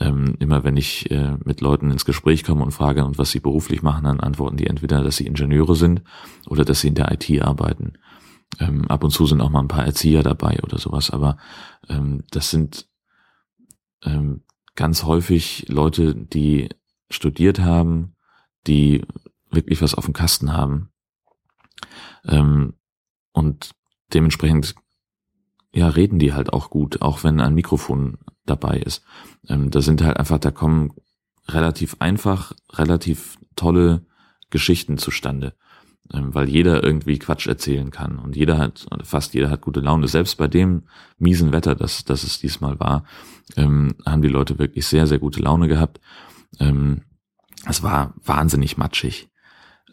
ähm, 0.00 0.36
immer 0.38 0.64
wenn 0.64 0.76
ich 0.76 1.10
äh, 1.10 1.36
mit 1.44 1.60
Leuten 1.60 1.90
ins 1.90 2.04
Gespräch 2.04 2.44
komme 2.44 2.62
und 2.62 2.72
frage, 2.72 3.04
und 3.04 3.18
was 3.18 3.30
sie 3.30 3.40
beruflich 3.40 3.82
machen, 3.82 4.04
dann 4.04 4.20
antworten 4.20 4.56
die 4.56 4.66
entweder, 4.66 5.02
dass 5.02 5.16
sie 5.16 5.26
Ingenieure 5.26 5.76
sind 5.76 6.02
oder 6.46 6.64
dass 6.64 6.80
sie 6.80 6.88
in 6.88 6.94
der 6.94 7.12
IT 7.12 7.42
arbeiten. 7.42 7.94
Ähm, 8.60 8.86
ab 8.88 9.04
und 9.04 9.10
zu 9.10 9.26
sind 9.26 9.40
auch 9.40 9.50
mal 9.50 9.60
ein 9.60 9.68
paar 9.68 9.84
Erzieher 9.84 10.22
dabei 10.22 10.60
oder 10.62 10.78
sowas, 10.78 11.10
aber 11.10 11.36
ähm, 11.88 12.24
das 12.30 12.50
sind 12.50 12.88
ähm, 14.02 14.42
ganz 14.74 15.04
häufig 15.04 15.66
Leute, 15.68 16.14
die 16.14 16.68
studiert 17.10 17.60
haben, 17.60 18.16
die 18.66 19.04
wirklich 19.50 19.82
was 19.82 19.94
auf 19.94 20.04
dem 20.04 20.14
Kasten 20.14 20.52
haben 20.52 20.90
ähm, 22.26 22.74
und 23.32 23.70
dementsprechend 24.12 24.74
ja 25.74 25.88
reden 25.88 26.18
die 26.18 26.32
halt 26.32 26.52
auch 26.52 26.70
gut, 26.70 27.02
auch 27.02 27.24
wenn 27.24 27.40
ein 27.40 27.54
Mikrofon 27.54 28.18
dabei 28.46 28.78
ist. 28.78 29.02
Ähm, 29.48 29.70
da 29.70 29.82
sind 29.82 30.02
halt 30.02 30.16
einfach, 30.16 30.38
da 30.38 30.50
kommen 30.50 30.92
relativ 31.48 31.96
einfach, 31.98 32.52
relativ 32.72 33.38
tolle 33.56 34.06
Geschichten 34.50 34.98
zustande, 34.98 35.54
ähm, 36.12 36.34
weil 36.34 36.48
jeder 36.48 36.82
irgendwie 36.82 37.18
Quatsch 37.18 37.46
erzählen 37.46 37.90
kann 37.90 38.18
und 38.18 38.36
jeder 38.36 38.58
hat, 38.58 38.86
fast 39.02 39.34
jeder 39.34 39.50
hat 39.50 39.62
gute 39.62 39.80
Laune. 39.80 40.08
Selbst 40.08 40.36
bei 40.36 40.48
dem 40.48 40.84
miesen 41.18 41.52
Wetter, 41.52 41.74
das, 41.74 42.04
das 42.04 42.22
es 42.22 42.38
diesmal 42.38 42.78
war, 42.80 43.04
ähm, 43.56 43.94
haben 44.06 44.22
die 44.22 44.28
Leute 44.28 44.58
wirklich 44.58 44.86
sehr, 44.86 45.06
sehr 45.06 45.18
gute 45.18 45.40
Laune 45.40 45.68
gehabt. 45.68 46.00
Ähm, 46.60 47.02
es 47.66 47.82
war 47.82 48.14
wahnsinnig 48.22 48.76
matschig. 48.76 49.28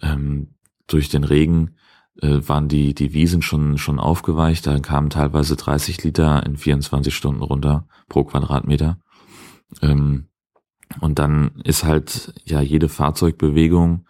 Ähm, 0.01 0.55
durch 0.87 1.09
den 1.09 1.23
Regen 1.23 1.75
waren 2.21 2.67
die, 2.67 2.93
die 2.93 3.13
Wiesen 3.13 3.41
schon, 3.41 3.77
schon 3.77 3.99
aufgeweicht. 3.99 4.67
Da 4.67 4.79
kamen 4.79 5.09
teilweise 5.09 5.55
30 5.55 6.03
Liter 6.03 6.45
in 6.45 6.57
24 6.57 7.15
Stunden 7.15 7.41
runter 7.41 7.87
pro 8.09 8.23
Quadratmeter. 8.23 8.99
Ähm, 9.81 10.27
und 10.99 11.19
dann 11.19 11.51
ist 11.63 11.83
halt 11.83 12.33
ja 12.45 12.61
jede 12.61 12.89
Fahrzeugbewegung 12.89 14.05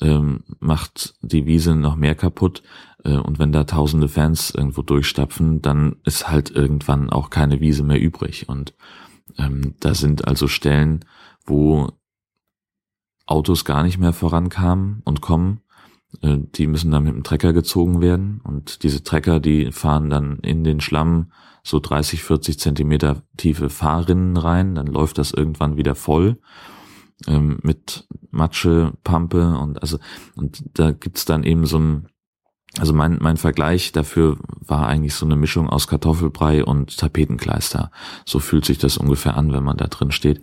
ähm, 0.00 0.44
macht 0.60 1.14
die 1.22 1.46
Wiese 1.46 1.74
noch 1.74 1.96
mehr 1.96 2.14
kaputt. 2.14 2.62
Äh, 3.04 3.16
und 3.16 3.38
wenn 3.38 3.52
da 3.52 3.64
tausende 3.64 4.08
Fans 4.08 4.50
irgendwo 4.50 4.82
durchstapfen, 4.82 5.62
dann 5.62 5.96
ist 6.04 6.28
halt 6.28 6.50
irgendwann 6.50 7.10
auch 7.10 7.30
keine 7.30 7.60
Wiese 7.60 7.82
mehr 7.82 8.00
übrig. 8.00 8.48
Und 8.48 8.74
ähm, 9.36 9.74
da 9.80 9.94
sind 9.94 10.26
also 10.26 10.48
Stellen, 10.48 11.04
wo 11.44 11.90
Autos 13.26 13.64
gar 13.64 13.82
nicht 13.82 13.98
mehr 13.98 14.12
vorankamen 14.12 15.02
und 15.04 15.20
kommen. 15.20 15.60
Äh, 16.22 16.38
die 16.54 16.66
müssen 16.66 16.90
dann 16.90 17.04
mit 17.04 17.14
dem 17.14 17.24
Trecker 17.24 17.52
gezogen 17.52 18.00
werden. 18.00 18.40
Und 18.44 18.82
diese 18.82 19.02
Trecker, 19.02 19.40
die 19.40 19.72
fahren 19.72 20.10
dann 20.10 20.38
in 20.40 20.64
den 20.64 20.80
Schlamm 20.80 21.32
so 21.62 21.80
30, 21.80 22.22
40 22.22 22.58
Zentimeter 22.58 23.22
tiefe 23.36 23.68
Fahrrinnen 23.68 24.36
rein. 24.36 24.74
Dann 24.74 24.86
läuft 24.86 25.18
das 25.18 25.32
irgendwann 25.32 25.76
wieder 25.76 25.94
voll 25.94 26.38
ähm, 27.26 27.58
mit 27.62 28.06
Matsche, 28.30 28.92
Pampe 29.04 29.56
und 29.58 29.82
also 29.82 29.98
und 30.36 30.62
da 30.74 30.92
gibt's 30.92 31.24
dann 31.24 31.42
eben 31.42 31.66
so 31.66 31.78
ein 31.78 32.08
also 32.78 32.92
mein, 32.92 33.18
mein 33.20 33.38
Vergleich 33.38 33.92
dafür 33.92 34.36
war 34.60 34.86
eigentlich 34.86 35.14
so 35.14 35.24
eine 35.24 35.36
Mischung 35.36 35.68
aus 35.68 35.88
Kartoffelbrei 35.88 36.64
und 36.64 36.96
Tapetenkleister. 36.98 37.90
So 38.26 38.38
fühlt 38.38 38.66
sich 38.66 38.78
das 38.78 38.98
ungefähr 38.98 39.36
an, 39.36 39.52
wenn 39.52 39.64
man 39.64 39.78
da 39.78 39.86
drin 39.86 40.10
steht. 40.10 40.42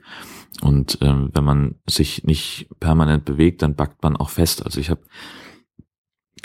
Und 0.62 0.98
ähm, 1.02 1.30
wenn 1.34 1.44
man 1.44 1.76
sich 1.88 2.24
nicht 2.24 2.68
permanent 2.80 3.26
bewegt, 3.26 3.62
dann 3.62 3.76
backt 3.76 4.02
man 4.02 4.18
auch 4.18 4.30
fest. 4.30 4.66
Also 4.66 4.80
ich 4.80 4.90
habe 4.90 5.02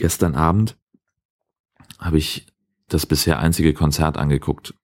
gestern 0.01 0.35
Abend 0.35 0.77
habe 1.99 2.19
ich 2.19 2.47
das 2.89 3.07
bisher 3.07 3.39
einzige 3.39 3.75
Konzert 3.75 4.17
angeguckt, 4.17 4.75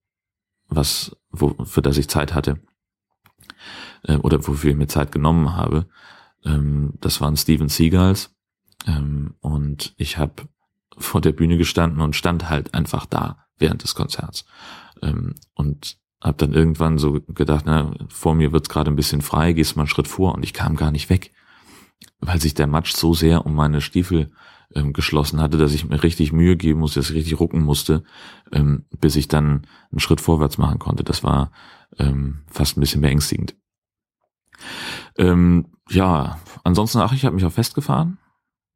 was 0.68 1.16
wo, 1.30 1.64
für 1.64 1.82
das 1.82 1.96
ich 1.96 2.08
Zeit 2.08 2.34
hatte 2.34 2.60
äh, 4.04 4.16
oder 4.16 4.46
wofür 4.46 4.70
ich 4.70 4.76
mir 4.76 4.86
Zeit 4.86 5.10
genommen 5.10 5.54
habe. 5.54 5.88
Ähm, 6.44 6.92
das 7.00 7.20
waren 7.20 7.36
Steven 7.36 7.68
Seagals 7.68 8.36
ähm, 8.86 9.34
und 9.40 9.94
ich 9.96 10.18
habe 10.18 10.48
vor 10.98 11.20
der 11.20 11.32
Bühne 11.32 11.56
gestanden 11.56 12.00
und 12.00 12.14
stand 12.14 12.48
halt 12.48 12.74
einfach 12.74 13.06
da 13.06 13.46
während 13.58 13.82
des 13.82 13.94
Konzerts 13.94 14.44
ähm, 15.02 15.34
und 15.54 15.98
habe 16.22 16.36
dann 16.36 16.52
irgendwann 16.52 16.98
so 16.98 17.20
gedacht, 17.20 17.64
na, 17.66 17.94
vor 18.08 18.34
mir 18.34 18.52
wird's 18.52 18.68
gerade 18.68 18.90
ein 18.90 18.96
bisschen 18.96 19.22
frei, 19.22 19.52
gehst 19.54 19.76
mal 19.76 19.82
einen 19.82 19.88
Schritt 19.88 20.08
vor 20.08 20.34
und 20.34 20.42
ich 20.42 20.52
kam 20.52 20.76
gar 20.76 20.90
nicht 20.90 21.08
weg, 21.08 21.32
weil 22.20 22.40
sich 22.40 22.54
der 22.54 22.66
Matsch 22.66 22.94
so 22.94 23.14
sehr 23.14 23.46
um 23.46 23.54
meine 23.54 23.80
Stiefel 23.80 24.30
ähm, 24.74 24.92
geschlossen 24.92 25.40
hatte, 25.40 25.58
dass 25.58 25.72
ich 25.72 25.88
mir 25.88 26.02
richtig 26.02 26.32
Mühe 26.32 26.56
geben 26.56 26.80
musste, 26.80 27.00
dass 27.00 27.10
ich 27.10 27.16
richtig 27.16 27.40
rucken 27.40 27.62
musste, 27.62 28.02
ähm, 28.52 28.84
bis 28.98 29.16
ich 29.16 29.28
dann 29.28 29.66
einen 29.90 30.00
Schritt 30.00 30.20
vorwärts 30.20 30.58
machen 30.58 30.78
konnte. 30.78 31.04
Das 31.04 31.22
war 31.22 31.50
ähm, 31.98 32.42
fast 32.48 32.76
ein 32.76 32.80
bisschen 32.80 33.00
beängstigend. 33.00 33.54
Ähm, 35.16 35.66
ja, 35.88 36.38
ansonsten, 36.64 36.98
ach, 36.98 37.12
ich 37.12 37.24
habe 37.24 37.34
mich 37.34 37.44
auch 37.44 37.52
festgefahren, 37.52 38.18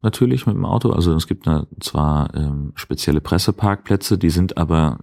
natürlich 0.03 0.47
mit 0.47 0.55
dem 0.55 0.65
Auto. 0.65 0.91
Also 0.91 1.15
es 1.15 1.27
gibt 1.27 1.47
da 1.47 1.67
zwar 1.81 2.35
ähm, 2.35 2.73
spezielle 2.75 3.21
Presseparkplätze, 3.21 4.19
die 4.19 4.31
sind 4.31 4.57
aber 4.57 4.99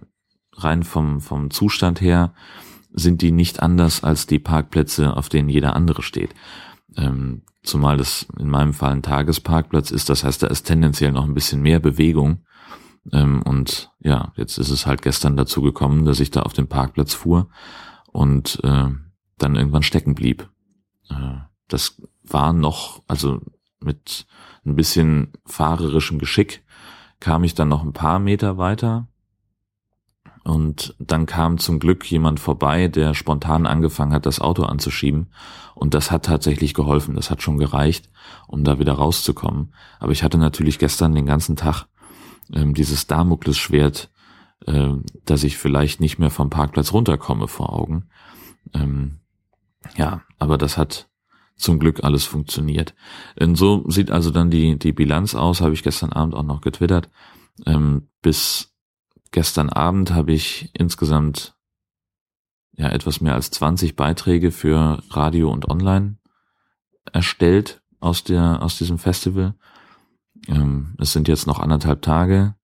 rein 0.54 0.82
vom, 0.82 1.20
vom 1.20 1.50
Zustand 1.50 2.00
her, 2.00 2.32
sind 2.92 3.22
die 3.22 3.32
nicht 3.32 3.60
anders 3.62 4.02
als 4.02 4.26
die 4.26 4.38
Parkplätze, 4.38 5.16
auf 5.16 5.28
denen 5.28 5.48
jeder 5.48 5.76
andere 5.76 6.02
steht. 6.02 6.34
Ähm, 6.98 7.42
zumal 7.62 7.96
das 7.96 8.26
in 8.38 8.50
meinem 8.50 8.74
Fall 8.74 8.92
ein 8.92 9.02
Tagesparkplatz 9.02 9.90
ist, 9.90 10.10
das 10.10 10.24
heißt, 10.24 10.42
da 10.42 10.48
ist 10.48 10.64
tendenziell 10.64 11.12
noch 11.12 11.24
ein 11.24 11.34
bisschen 11.34 11.62
mehr 11.62 11.78
Bewegung. 11.78 12.44
Ähm, 13.12 13.42
und 13.42 13.92
ja, 14.00 14.32
jetzt 14.36 14.58
ist 14.58 14.70
es 14.70 14.86
halt 14.86 15.02
gestern 15.02 15.36
dazu 15.36 15.62
gekommen, 15.62 16.04
dass 16.04 16.20
ich 16.20 16.30
da 16.30 16.42
auf 16.42 16.52
den 16.52 16.68
Parkplatz 16.68 17.14
fuhr 17.14 17.48
und 18.12 18.58
äh, 18.64 18.88
dann 19.38 19.54
irgendwann 19.54 19.84
stecken 19.84 20.14
blieb. 20.14 20.50
Äh, 21.08 21.38
das 21.68 22.02
war 22.24 22.52
noch, 22.52 23.02
also 23.06 23.40
mit 23.80 24.26
ein 24.66 24.74
bisschen 24.74 25.32
fahrerischem 25.46 26.18
Geschick 26.18 26.64
kam 27.20 27.44
ich 27.44 27.54
dann 27.54 27.68
noch 27.68 27.84
ein 27.84 27.92
paar 27.92 28.18
Meter 28.18 28.58
weiter 28.58 29.08
und 30.48 30.94
dann 30.98 31.26
kam 31.26 31.58
zum 31.58 31.78
Glück 31.78 32.10
jemand 32.10 32.40
vorbei, 32.40 32.88
der 32.88 33.12
spontan 33.12 33.66
angefangen 33.66 34.14
hat, 34.14 34.24
das 34.24 34.40
Auto 34.40 34.62
anzuschieben. 34.62 35.26
Und 35.74 35.92
das 35.92 36.10
hat 36.10 36.24
tatsächlich 36.24 36.72
geholfen. 36.72 37.16
Das 37.16 37.30
hat 37.30 37.42
schon 37.42 37.58
gereicht, 37.58 38.08
um 38.46 38.64
da 38.64 38.78
wieder 38.78 38.94
rauszukommen. 38.94 39.74
Aber 40.00 40.10
ich 40.10 40.22
hatte 40.22 40.38
natürlich 40.38 40.78
gestern 40.78 41.14
den 41.14 41.26
ganzen 41.26 41.54
Tag 41.54 41.84
ähm, 42.50 42.72
dieses 42.72 43.06
Damoklesschwert, 43.06 44.10
äh, 44.64 44.94
dass 45.26 45.44
ich 45.44 45.58
vielleicht 45.58 46.00
nicht 46.00 46.18
mehr 46.18 46.30
vom 46.30 46.48
Parkplatz 46.48 46.94
runterkomme 46.94 47.46
vor 47.46 47.74
Augen. 47.74 48.08
Ähm, 48.72 49.18
ja, 49.98 50.22
aber 50.38 50.56
das 50.56 50.78
hat 50.78 51.10
zum 51.56 51.78
Glück 51.78 52.04
alles 52.04 52.24
funktioniert. 52.24 52.94
Und 53.38 53.56
so 53.56 53.84
sieht 53.90 54.10
also 54.10 54.30
dann 54.30 54.48
die, 54.48 54.78
die 54.78 54.92
Bilanz 54.92 55.34
aus, 55.34 55.60
habe 55.60 55.74
ich 55.74 55.82
gestern 55.82 56.14
Abend 56.14 56.34
auch 56.34 56.42
noch 56.42 56.62
getwittert. 56.62 57.10
Ähm, 57.66 58.08
bis 58.22 58.77
gestern 59.30 59.70
Abend 59.70 60.12
habe 60.12 60.32
ich 60.32 60.70
insgesamt 60.74 61.56
ja 62.72 62.88
etwas 62.88 63.20
mehr 63.20 63.34
als 63.34 63.50
20 63.50 63.96
Beiträge 63.96 64.50
für 64.50 65.02
Radio 65.10 65.50
und 65.50 65.68
Online 65.68 66.16
erstellt 67.12 67.82
aus 68.00 68.24
der 68.24 68.62
aus 68.62 68.78
diesem 68.78 68.98
Festival. 68.98 69.54
Ähm, 70.46 70.94
es 70.98 71.12
sind 71.12 71.28
jetzt 71.28 71.46
noch 71.46 71.58
anderthalb 71.58 72.02
Tage. 72.02 72.54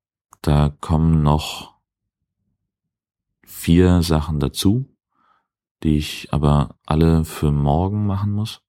Da 0.43 0.75
kommen 0.81 1.23
noch 1.23 1.75
vier 3.45 4.03
Sachen 4.03 4.41
dazu, 4.41 4.87
die 5.83 5.97
ich 5.97 6.33
aber 6.33 6.77
alle 6.87 7.25
für 7.25 7.51
morgen 7.51 8.07
machen 8.07 8.33
muss. 8.33 8.63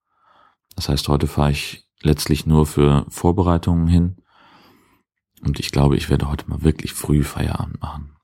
Das 0.76 0.90
heißt, 0.90 1.08
heute 1.08 1.28
fahre 1.28 1.52
ich 1.52 1.88
letztlich 2.02 2.46
nur 2.46 2.66
für 2.66 3.06
Vorbereitungen 3.10 3.88
hin 3.88 4.18
und 5.44 5.60
ich 5.60 5.72
glaube, 5.72 5.98
ich 5.98 6.10
werde 6.10 6.30
heute 6.30 6.50
mal 6.50 6.64
wirklich 6.64 6.94
früh 6.94 7.24
Feierabend 7.24 7.82
machen. 7.82 8.16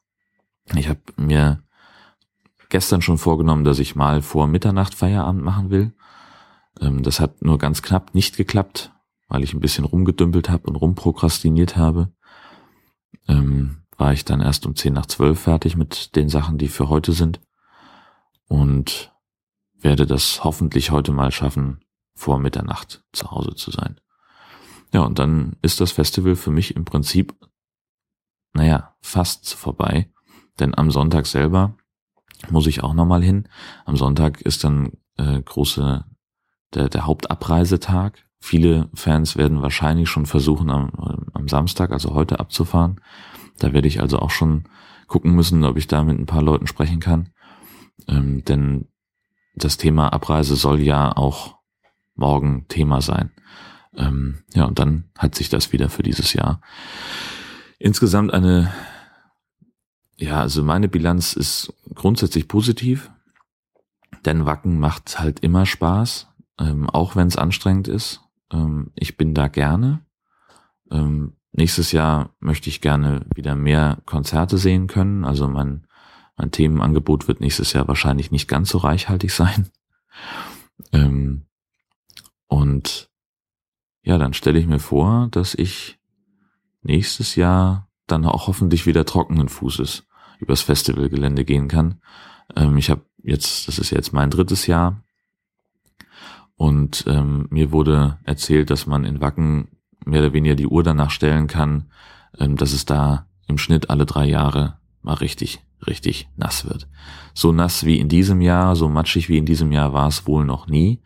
Ich 0.75 0.87
habe 0.87 1.01
mir 1.17 1.63
gestern 2.69 3.01
schon 3.01 3.17
vorgenommen, 3.17 3.63
dass 3.63 3.79
ich 3.79 3.95
mal 3.95 4.21
vor 4.21 4.47
Mitternacht 4.47 4.95
Feierabend 4.95 5.43
machen 5.43 5.69
will. 5.69 5.93
Ähm, 6.79 7.03
das 7.03 7.19
hat 7.19 7.41
nur 7.43 7.57
ganz 7.57 7.81
knapp 7.81 8.15
nicht 8.15 8.37
geklappt, 8.37 8.91
weil 9.27 9.43
ich 9.43 9.53
ein 9.53 9.59
bisschen 9.59 9.85
rumgedümpelt 9.85 10.49
habe 10.49 10.67
und 10.67 10.75
rumprokrastiniert 10.75 11.75
habe. 11.75 12.11
Ähm, 13.27 13.83
war 13.97 14.13
ich 14.13 14.25
dann 14.25 14.41
erst 14.41 14.65
um 14.65 14.75
10 14.75 14.93
nach 14.93 15.05
12 15.05 15.39
fertig 15.39 15.75
mit 15.75 16.15
den 16.15 16.29
Sachen, 16.29 16.57
die 16.57 16.69
für 16.69 16.89
heute 16.89 17.11
sind. 17.11 17.39
Und 18.47 19.13
werde 19.73 20.05
das 20.05 20.43
hoffentlich 20.43 20.91
heute 20.91 21.11
mal 21.11 21.31
schaffen, 21.31 21.83
vor 22.15 22.39
Mitternacht 22.39 23.03
zu 23.13 23.31
Hause 23.31 23.55
zu 23.55 23.71
sein. 23.71 23.99
Ja, 24.93 25.01
und 25.01 25.19
dann 25.19 25.55
ist 25.61 25.79
das 25.79 25.91
Festival 25.91 26.35
für 26.35 26.51
mich 26.51 26.75
im 26.75 26.85
Prinzip, 26.85 27.33
naja, 28.53 28.95
fast 29.01 29.53
vorbei. 29.53 30.11
Denn 30.59 30.77
am 30.77 30.91
Sonntag 30.91 31.27
selber 31.27 31.75
muss 32.49 32.67
ich 32.67 32.83
auch 32.83 32.93
nochmal 32.93 33.23
hin. 33.23 33.47
Am 33.85 33.95
Sonntag 33.95 34.41
ist 34.41 34.63
dann 34.63 34.91
äh, 35.17 35.41
große, 35.41 36.05
der, 36.73 36.89
der 36.89 37.05
Hauptabreisetag. 37.05 38.25
Viele 38.39 38.89
Fans 38.93 39.37
werden 39.37 39.61
wahrscheinlich 39.61 40.09
schon 40.09 40.25
versuchen, 40.25 40.69
am, 40.69 41.29
am 41.33 41.47
Samstag, 41.47 41.91
also 41.91 42.13
heute, 42.13 42.39
abzufahren. 42.39 42.99
Da 43.59 43.73
werde 43.73 43.87
ich 43.87 44.01
also 44.01 44.19
auch 44.19 44.31
schon 44.31 44.65
gucken 45.07 45.35
müssen, 45.35 45.63
ob 45.63 45.77
ich 45.77 45.87
da 45.87 46.03
mit 46.03 46.17
ein 46.17 46.25
paar 46.25 46.41
Leuten 46.41 46.67
sprechen 46.67 46.99
kann. 46.99 47.29
Ähm, 48.07 48.43
denn 48.45 48.87
das 49.55 49.77
Thema 49.77 50.11
Abreise 50.11 50.55
soll 50.55 50.81
ja 50.81 51.15
auch 51.15 51.57
morgen 52.15 52.67
Thema 52.67 53.01
sein. 53.01 53.31
Ähm, 53.95 54.43
ja, 54.53 54.65
und 54.65 54.79
dann 54.79 55.05
hat 55.17 55.35
sich 55.35 55.49
das 55.49 55.71
wieder 55.73 55.89
für 55.89 56.03
dieses 56.03 56.33
Jahr. 56.33 56.61
Insgesamt 57.79 58.33
eine, 58.33 58.71
ja, 60.17 60.39
also 60.39 60.63
meine 60.63 60.87
Bilanz 60.87 61.33
ist 61.33 61.73
grundsätzlich 61.93 62.47
positiv, 62.47 63.11
denn 64.25 64.45
Wacken 64.45 64.79
macht 64.79 65.19
halt 65.19 65.39
immer 65.39 65.65
Spaß, 65.65 66.27
ähm, 66.59 66.89
auch 66.89 67.15
wenn 67.15 67.27
es 67.27 67.37
anstrengend 67.37 67.87
ist. 67.87 68.21
Ähm, 68.51 68.91
ich 68.95 69.17
bin 69.17 69.33
da 69.33 69.47
gerne. 69.47 70.05
Ähm, 70.91 71.33
nächstes 71.51 71.91
Jahr 71.91 72.35
möchte 72.39 72.69
ich 72.69 72.81
gerne 72.81 73.25
wieder 73.33 73.55
mehr 73.55 74.01
Konzerte 74.05 74.57
sehen 74.57 74.87
können. 74.87 75.25
Also 75.25 75.47
mein, 75.47 75.87
mein 76.37 76.51
Themenangebot 76.51 77.27
wird 77.27 77.41
nächstes 77.41 77.73
Jahr 77.73 77.87
wahrscheinlich 77.87 78.31
nicht 78.31 78.47
ganz 78.47 78.69
so 78.69 78.77
reichhaltig 78.77 79.31
sein. 79.33 79.69
Ähm, 80.93 81.45
und 82.47 83.10
ja, 84.03 84.17
dann 84.17 84.33
stelle 84.33 84.59
ich 84.59 84.67
mir 84.67 84.79
vor, 84.79 85.27
dass 85.31 85.53
ich 85.53 85.99
nächstes 86.81 87.35
Jahr 87.35 87.87
dann 88.07 88.25
auch 88.25 88.47
hoffentlich 88.47 88.85
wieder 88.85 89.05
trockenen 89.05 89.49
Fußes 89.49 90.07
übers 90.39 90.61
Festivalgelände 90.61 91.45
gehen 91.45 91.67
kann. 91.67 92.01
Ähm, 92.55 92.77
ich 92.77 92.89
habe 92.89 93.05
jetzt, 93.23 93.67
das 93.67 93.77
ist 93.77 93.91
jetzt 93.91 94.13
mein 94.13 94.29
drittes 94.29 94.67
Jahr 94.67 95.03
und 96.55 97.05
ähm, 97.07 97.47
mir 97.49 97.71
wurde 97.71 98.19
erzählt, 98.23 98.69
dass 98.69 98.85
man 98.85 99.03
in 99.03 99.21
Wacken 99.21 99.69
mehr 100.05 100.21
oder 100.21 100.33
weniger 100.33 100.55
die 100.55 100.67
Uhr 100.67 100.83
danach 100.83 101.11
stellen 101.11 101.47
kann, 101.47 101.91
ähm, 102.37 102.55
dass 102.55 102.73
es 102.73 102.85
da 102.85 103.27
im 103.47 103.57
Schnitt 103.57 103.89
alle 103.89 104.05
drei 104.05 104.25
Jahre 104.25 104.77
mal 105.01 105.15
richtig, 105.15 105.63
richtig 105.87 106.29
nass 106.35 106.65
wird. 106.65 106.87
So 107.33 107.51
nass 107.51 107.85
wie 107.85 107.99
in 107.99 108.09
diesem 108.09 108.41
Jahr, 108.41 108.75
so 108.75 108.89
matschig 108.89 109.29
wie 109.29 109.37
in 109.37 109.45
diesem 109.45 109.71
Jahr 109.71 109.93
war 109.93 110.07
es 110.07 110.27
wohl 110.27 110.45
noch 110.45 110.67
nie. 110.67 111.01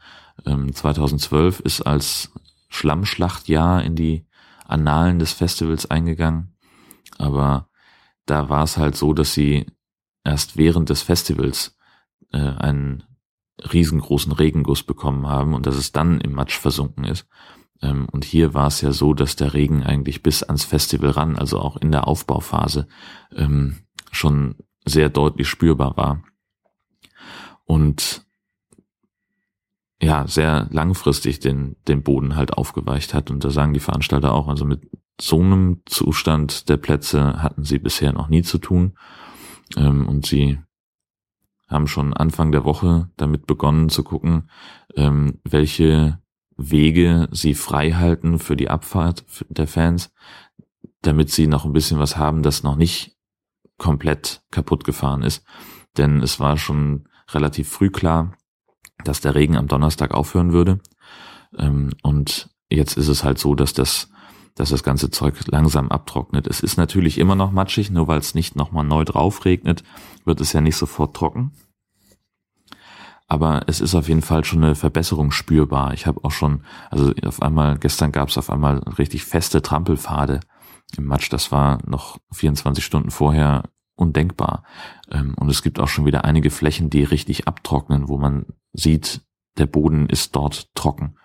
Ähm, 0.46 0.74
2012 0.74 1.62
ist 1.62 1.82
als 1.82 2.34
Schlammschlachtjahr 2.76 3.84
in 3.84 3.96
die 3.96 4.26
Annalen 4.66 5.20
des 5.20 5.32
Festivals 5.34 5.90
eingegangen. 5.90 6.56
Aber 7.18 7.70
da 8.26 8.50
war 8.50 8.64
es 8.64 8.78
halt 8.78 8.96
so, 8.96 9.14
dass 9.14 9.34
sie 9.34 9.66
erst 10.24 10.58
während 10.58 10.90
des 10.90 11.02
Festivals 11.02 11.78
äh, 12.32 12.38
einen 12.38 13.04
riesengroßen 13.72 14.32
Regenguss 14.32 14.84
bekommen 14.84 15.28
haben 15.28 15.54
und 15.54 15.66
dass 15.66 15.76
es 15.76 15.92
dann 15.92 16.20
im 16.20 16.34
Matsch 16.34 16.58
versunken 16.58 17.06
ist. 17.06 17.28
Ähm, 17.82 18.08
und 18.12 18.26
hier 18.26 18.54
war 18.54 18.68
es 18.68 18.82
ja 18.82 18.92
so, 18.92 19.14
dass 19.14 19.36
der 19.36 19.54
Regen 19.54 19.84
eigentlich 19.84 20.24
bis 20.24 20.44
ans 20.44 20.66
Festival 20.66 21.12
ran, 21.12 21.38
also 21.38 21.60
auch 21.60 21.78
in 21.78 21.92
der 21.92 22.08
Aufbauphase, 22.08 22.88
ähm, 23.34 23.86
schon 24.12 24.56
sehr 24.86 25.10
deutlich 25.10 25.48
spürbar 25.48 25.96
war. 25.96 26.24
Und 27.64 28.25
ja, 30.02 30.28
sehr 30.28 30.68
langfristig 30.72 31.40
den, 31.40 31.78
den 31.88 32.04
Boden 32.04 32.36
halt 32.36 32.54
aufgeweicht 32.54 33.14
hat. 33.14 33.32
Und 33.32 33.44
da 33.44 33.50
sagen 33.50 33.74
die 33.74 33.80
Veranstalter 33.80 34.34
auch, 34.34 34.48
also 34.48 34.66
mit 34.66 34.90
so 35.20 35.40
einem 35.40 35.82
Zustand 35.86 36.68
der 36.70 36.78
Plätze 36.78 37.42
hatten 37.42 37.64
sie 37.64 37.80
bisher 37.80 38.12
noch 38.12 38.28
nie 38.28 38.44
zu 38.44 38.58
tun. 38.58 38.98
Ähm, 39.78 40.08
und 40.08 40.26
sie 40.26 40.60
haben 41.68 41.88
schon 41.88 42.14
Anfang 42.14 42.52
der 42.52 42.66
Woche 42.66 43.10
damit 43.18 43.48
begonnen 43.48 43.90
zu 43.90 44.04
gucken, 44.04 44.50
ähm, 44.96 45.40
welche 45.44 46.20
Wege 46.58 47.28
sie 47.32 47.54
frei 47.54 47.92
halten 47.92 48.40
für 48.40 48.56
die 48.56 48.70
Abfahrt 48.70 49.26
der 49.50 49.68
Fans, 49.68 50.14
damit 51.02 51.32
sie 51.32 51.48
noch 51.48 51.66
ein 51.66 51.74
bisschen 51.74 52.00
was 52.00 52.18
haben, 52.18 52.44
das 52.44 52.64
noch 52.64 52.76
nicht 52.76 53.18
komplett 53.78 54.44
kaputt 54.52 54.84
gefahren 54.84 55.22
ist. 55.22 55.44
Denn 55.98 56.22
es 56.22 56.40
war 56.40 56.58
schon 56.58 57.08
relativ 57.32 57.70
früh 57.70 57.90
klar, 57.90 58.34
dass 59.08 59.22
der 59.22 59.36
Regen 59.36 59.58
am 59.58 59.68
Donnerstag 59.68 60.14
aufhören 60.14 60.52
würde. 60.52 60.80
Ähm, 61.58 61.92
und 62.04 62.50
jetzt 62.70 62.98
ist 62.98 63.08
es 63.08 63.24
halt 63.24 63.40
so, 63.40 63.56
dass 63.56 63.74
das, 63.74 64.10
dass 64.56 64.70
das 64.70 64.84
ganze 64.84 65.10
Zeug 65.10 65.36
langsam 65.48 65.90
abtrocknet. 65.90 66.48
Es 66.48 66.60
ist 66.60 66.78
natürlich 66.78 67.18
immer 67.18 67.36
noch 67.36 67.52
matschig, 67.52 67.92
nur 67.92 68.08
weil 68.08 68.20
es 68.20 68.36
nicht 68.36 68.56
nochmal 68.56 68.84
neu 68.84 69.04
drauf 69.06 69.46
regnet, 69.46 69.84
wird 70.26 70.42
es 70.42 70.54
ja 70.54 70.62
nicht 70.62 70.76
sofort 70.76 71.16
trocken 71.16 71.52
aber 73.28 73.64
es 73.68 73.82
ist 73.82 73.96
auf 73.96 74.08
jeden 74.08 74.22
Fall 74.22 74.44
schon 74.46 74.64
eine 74.64 74.76
Verbesserung 74.76 75.32
spürbar. 75.32 75.94
Ich 75.94 76.06
habe 76.06 76.24
auch 76.24 76.32
schon, 76.32 76.64
also 76.92 77.12
auf 77.26 77.42
einmal, 77.42 77.78
gestern 77.80 78.12
gab 78.12 78.30
es 78.30 78.38
auf 78.38 78.50
einmal 78.50 78.78
richtig 79.00 79.26
feste 79.26 79.62
Trampelpfade 79.62 80.42
im 80.98 81.06
Matsch. 81.06 81.32
Das 81.32 81.52
war 81.52 81.80
noch 81.88 82.18
24 82.32 82.86
Stunden 82.86 83.12
vorher 83.12 83.64
undenkbar. 83.96 84.64
Ähm, 85.10 85.36
und 85.38 85.50
es 85.50 85.62
gibt 85.62 85.80
auch 85.80 85.88
schon 85.88 86.06
wieder 86.06 86.26
einige 86.26 86.50
Flächen, 86.50 86.90
die 86.90 87.04
richtig 87.04 87.48
abtrocknen, 87.48 88.08
wo 88.08 88.18
man 88.18 88.46
sieht, 88.74 89.22
der 89.58 89.66
Boden 89.66 90.08
ist 90.08 90.36
dort 90.36 90.74
trocken. 90.76 91.18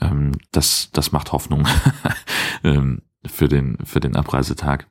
Ähm, 0.00 0.32
das, 0.52 0.90
das 0.92 1.12
macht 1.12 1.32
Hoffnung 1.32 1.66
ähm, 2.64 3.02
für 3.24 3.48
den, 3.48 3.78
für 3.84 4.00
den 4.00 4.16
Abreisetag. 4.16 4.88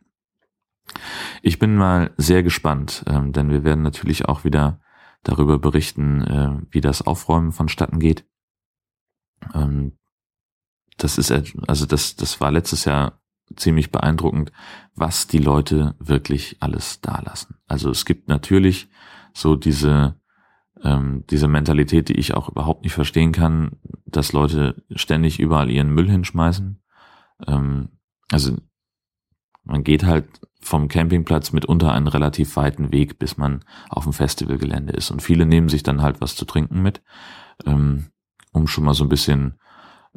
Ich 1.41 1.59
bin 1.59 1.75
mal 1.75 2.11
sehr 2.17 2.41
gespannt, 2.41 3.05
denn 3.07 3.51
wir 3.51 3.63
werden 3.63 3.83
natürlich 3.83 4.25
auch 4.25 4.43
wieder 4.43 4.81
darüber 5.21 5.59
berichten, 5.59 6.23
äh, 6.23 6.57
wie 6.71 6.81
das 6.81 7.03
Aufräumen 7.05 7.51
vonstatten 7.51 7.99
geht. 7.99 8.25
Das 10.97 11.17
ist, 11.17 11.31
also 11.31 11.85
das, 11.85 12.15
das 12.15 12.41
war 12.41 12.51
letztes 12.51 12.85
Jahr 12.85 13.18
ziemlich 13.55 13.91
beeindruckend, 13.91 14.51
was 14.95 15.27
die 15.27 15.39
Leute 15.39 15.95
wirklich 15.99 16.57
alles 16.59 17.01
dalassen. 17.01 17.55
Also 17.67 17.89
es 17.89 18.05
gibt 18.05 18.27
natürlich 18.27 18.89
so 19.33 19.55
diese, 19.55 20.19
ähm, 20.83 21.23
diese 21.29 21.47
Mentalität, 21.47 22.09
die 22.09 22.19
ich 22.19 22.33
auch 22.33 22.49
überhaupt 22.49 22.83
nicht 22.83 22.93
verstehen 22.93 23.31
kann, 23.31 23.77
dass 24.05 24.33
Leute 24.33 24.83
ständig 24.95 25.39
überall 25.39 25.69
ihren 25.69 25.93
Müll 25.93 26.09
hinschmeißen. 26.09 26.81
Ähm, 27.47 27.89
also 28.31 28.57
man 29.63 29.83
geht 29.83 30.03
halt 30.03 30.27
vom 30.61 30.87
Campingplatz 30.87 31.51
mitunter 31.51 31.93
einen 31.93 32.07
relativ 32.07 32.55
weiten 32.55 32.91
Weg, 32.91 33.19
bis 33.19 33.37
man 33.37 33.63
auf 33.89 34.03
dem 34.03 34.13
Festivalgelände 34.13 34.93
ist. 34.93 35.11
Und 35.11 35.21
viele 35.21 35.45
nehmen 35.45 35.69
sich 35.69 35.83
dann 35.83 36.01
halt 36.01 36.21
was 36.21 36.35
zu 36.35 36.45
trinken 36.45 36.81
mit, 36.81 37.01
ähm, 37.65 38.07
um 38.51 38.67
schon 38.67 38.83
mal 38.83 38.93
so 38.93 39.05
ein 39.05 39.09
bisschen 39.09 39.59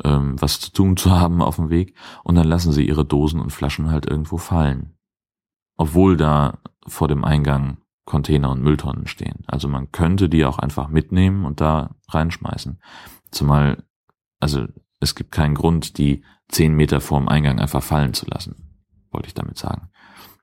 ähm, 0.02 0.40
was 0.40 0.60
zu 0.60 0.72
tun 0.72 0.96
zu 0.96 1.10
haben 1.10 1.42
auf 1.42 1.56
dem 1.56 1.70
Weg. 1.70 1.96
Und 2.24 2.34
dann 2.34 2.46
lassen 2.46 2.72
sie 2.72 2.86
ihre 2.86 3.04
Dosen 3.04 3.40
und 3.40 3.50
Flaschen 3.50 3.90
halt 3.90 4.06
irgendwo 4.06 4.38
fallen. 4.38 4.96
Obwohl 5.76 6.16
da 6.16 6.58
vor 6.86 7.08
dem 7.08 7.24
Eingang 7.24 7.78
Container 8.04 8.50
und 8.50 8.62
Mülltonnen 8.62 9.06
stehen. 9.06 9.44
Also 9.46 9.68
man 9.68 9.92
könnte 9.92 10.28
die 10.28 10.44
auch 10.44 10.58
einfach 10.58 10.88
mitnehmen 10.88 11.44
und 11.44 11.60
da 11.60 11.94
reinschmeißen. 12.08 12.80
Zumal, 13.30 13.84
also 14.40 14.66
es 15.00 15.14
gibt 15.14 15.30
keinen 15.30 15.54
Grund, 15.54 15.98
die 15.98 16.24
zehn 16.48 16.74
Meter 16.74 17.00
vorm 17.00 17.28
Eingang 17.28 17.60
einfach 17.60 17.82
fallen 17.82 18.12
zu 18.12 18.26
lassen, 18.26 18.82
wollte 19.10 19.28
ich 19.28 19.34
damit 19.34 19.56
sagen. 19.56 19.90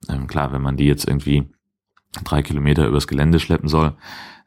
Ähm, 0.08 0.28
klar, 0.28 0.54
wenn 0.54 0.62
man 0.62 0.78
die 0.78 0.86
jetzt 0.86 1.08
irgendwie 1.08 1.52
drei 2.24 2.42
Kilometer 2.42 2.88
übers 2.88 3.08
Gelände 3.08 3.40
schleppen 3.40 3.68
soll, 3.68 3.98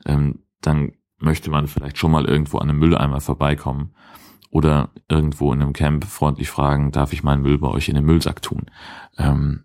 ähm, 0.07 0.47
dann 0.63 0.93
möchte 1.19 1.51
man 1.51 1.69
vielleicht 1.69 1.99
schon 1.99 2.11
mal 2.11 2.25
irgendwo 2.25 2.59
an 2.59 2.71
einem 2.71 2.79
Mülleimer 2.79 3.21
vorbeikommen 3.21 3.95
oder 4.53 4.91
irgendwo 5.09 5.51
in 5.53 5.63
einem 5.63 5.73
Camp 5.73 6.05
freundlich 6.05 6.51
fragen, 6.51 6.93
darf 6.93 7.15
ich 7.15 7.23
meinen 7.23 7.41
Müll 7.41 7.57
bei 7.57 7.69
euch 7.69 7.89
in 7.89 7.95
den 7.95 8.05
Müllsack 8.05 8.43
tun? 8.43 8.67
Ähm, 9.17 9.65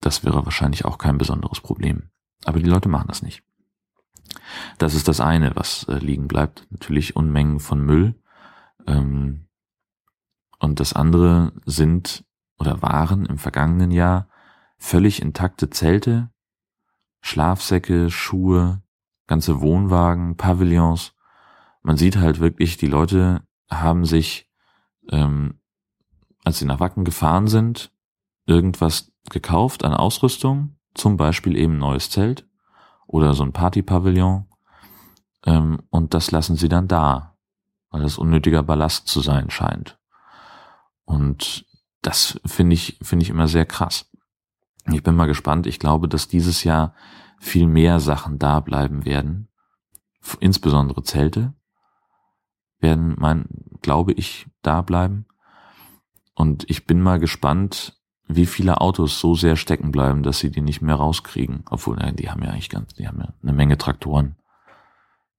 das 0.00 0.24
wäre 0.24 0.44
wahrscheinlich 0.44 0.84
auch 0.84 0.98
kein 0.98 1.18
besonderes 1.18 1.60
Problem. 1.60 2.10
Aber 2.44 2.58
die 2.58 2.68
Leute 2.68 2.88
machen 2.88 3.06
das 3.06 3.22
nicht. 3.22 3.44
Das 4.78 4.94
ist 4.94 5.06
das 5.06 5.20
eine, 5.20 5.54
was 5.54 5.84
äh, 5.84 5.98
liegen 5.98 6.26
bleibt. 6.26 6.66
Natürlich 6.70 7.14
Unmengen 7.14 7.60
von 7.60 7.80
Müll. 7.80 8.20
Ähm, 8.88 9.46
und 10.58 10.80
das 10.80 10.94
andere 10.94 11.52
sind 11.64 12.24
oder 12.58 12.82
waren 12.82 13.26
im 13.26 13.38
vergangenen 13.38 13.92
Jahr 13.92 14.28
völlig 14.78 15.22
intakte 15.22 15.70
Zelte, 15.70 16.30
Schlafsäcke, 17.20 18.10
Schuhe, 18.10 18.82
ganze 19.28 19.60
Wohnwagen, 19.60 20.36
Pavillons. 20.36 21.14
Man 21.82 21.96
sieht 21.96 22.16
halt 22.16 22.40
wirklich, 22.40 22.76
die 22.76 22.88
Leute 22.88 23.46
haben 23.70 24.04
sich, 24.04 24.50
ähm, 25.10 25.60
als 26.44 26.58
sie 26.58 26.66
nach 26.66 26.80
Wacken 26.80 27.04
gefahren 27.04 27.46
sind, 27.46 27.92
irgendwas 28.46 29.12
gekauft 29.30 29.84
an 29.84 29.94
Ausrüstung, 29.94 30.76
zum 30.94 31.16
Beispiel 31.16 31.56
eben 31.56 31.78
neues 31.78 32.10
Zelt 32.10 32.46
oder 33.06 33.34
so 33.34 33.42
ein 33.42 33.52
Partypavillon, 33.52 34.46
ähm, 35.46 35.80
und 35.90 36.14
das 36.14 36.30
lassen 36.30 36.56
sie 36.56 36.68
dann 36.68 36.88
da, 36.88 37.36
weil 37.90 38.02
das 38.02 38.18
unnötiger 38.18 38.62
Ballast 38.62 39.06
zu 39.08 39.20
sein 39.20 39.50
scheint. 39.50 39.98
Und 41.04 41.66
das 42.02 42.40
finde 42.44 42.74
ich, 42.74 42.98
finde 43.02 43.24
ich 43.24 43.30
immer 43.30 43.48
sehr 43.48 43.66
krass. 43.66 44.10
Ich 44.90 45.02
bin 45.02 45.14
mal 45.14 45.26
gespannt. 45.26 45.66
Ich 45.66 45.78
glaube, 45.78 46.08
dass 46.08 46.28
dieses 46.28 46.64
Jahr 46.64 46.94
viel 47.38 47.66
mehr 47.66 48.00
Sachen 48.00 48.38
da 48.38 48.60
bleiben 48.60 49.04
werden. 49.04 49.48
Insbesondere 50.40 51.02
Zelte 51.02 51.54
werden, 52.84 53.16
mein, 53.18 53.46
glaube 53.82 54.12
ich, 54.12 54.46
da 54.62 54.82
bleiben. 54.82 55.26
Und 56.34 56.68
ich 56.70 56.86
bin 56.86 57.00
mal 57.00 57.18
gespannt, 57.18 57.98
wie 58.26 58.46
viele 58.46 58.80
Autos 58.80 59.18
so 59.18 59.34
sehr 59.34 59.56
stecken 59.56 59.90
bleiben, 59.90 60.22
dass 60.22 60.38
sie 60.38 60.50
die 60.50 60.60
nicht 60.60 60.80
mehr 60.80 60.94
rauskriegen. 60.94 61.64
Obwohl, 61.68 61.96
nein, 61.96 62.16
die 62.16 62.30
haben 62.30 62.42
ja 62.42 62.50
eigentlich 62.50 62.70
ganz, 62.70 62.94
die 62.94 63.08
haben 63.08 63.20
ja 63.20 63.34
eine 63.42 63.52
Menge 63.52 63.78
Traktoren. 63.78 64.36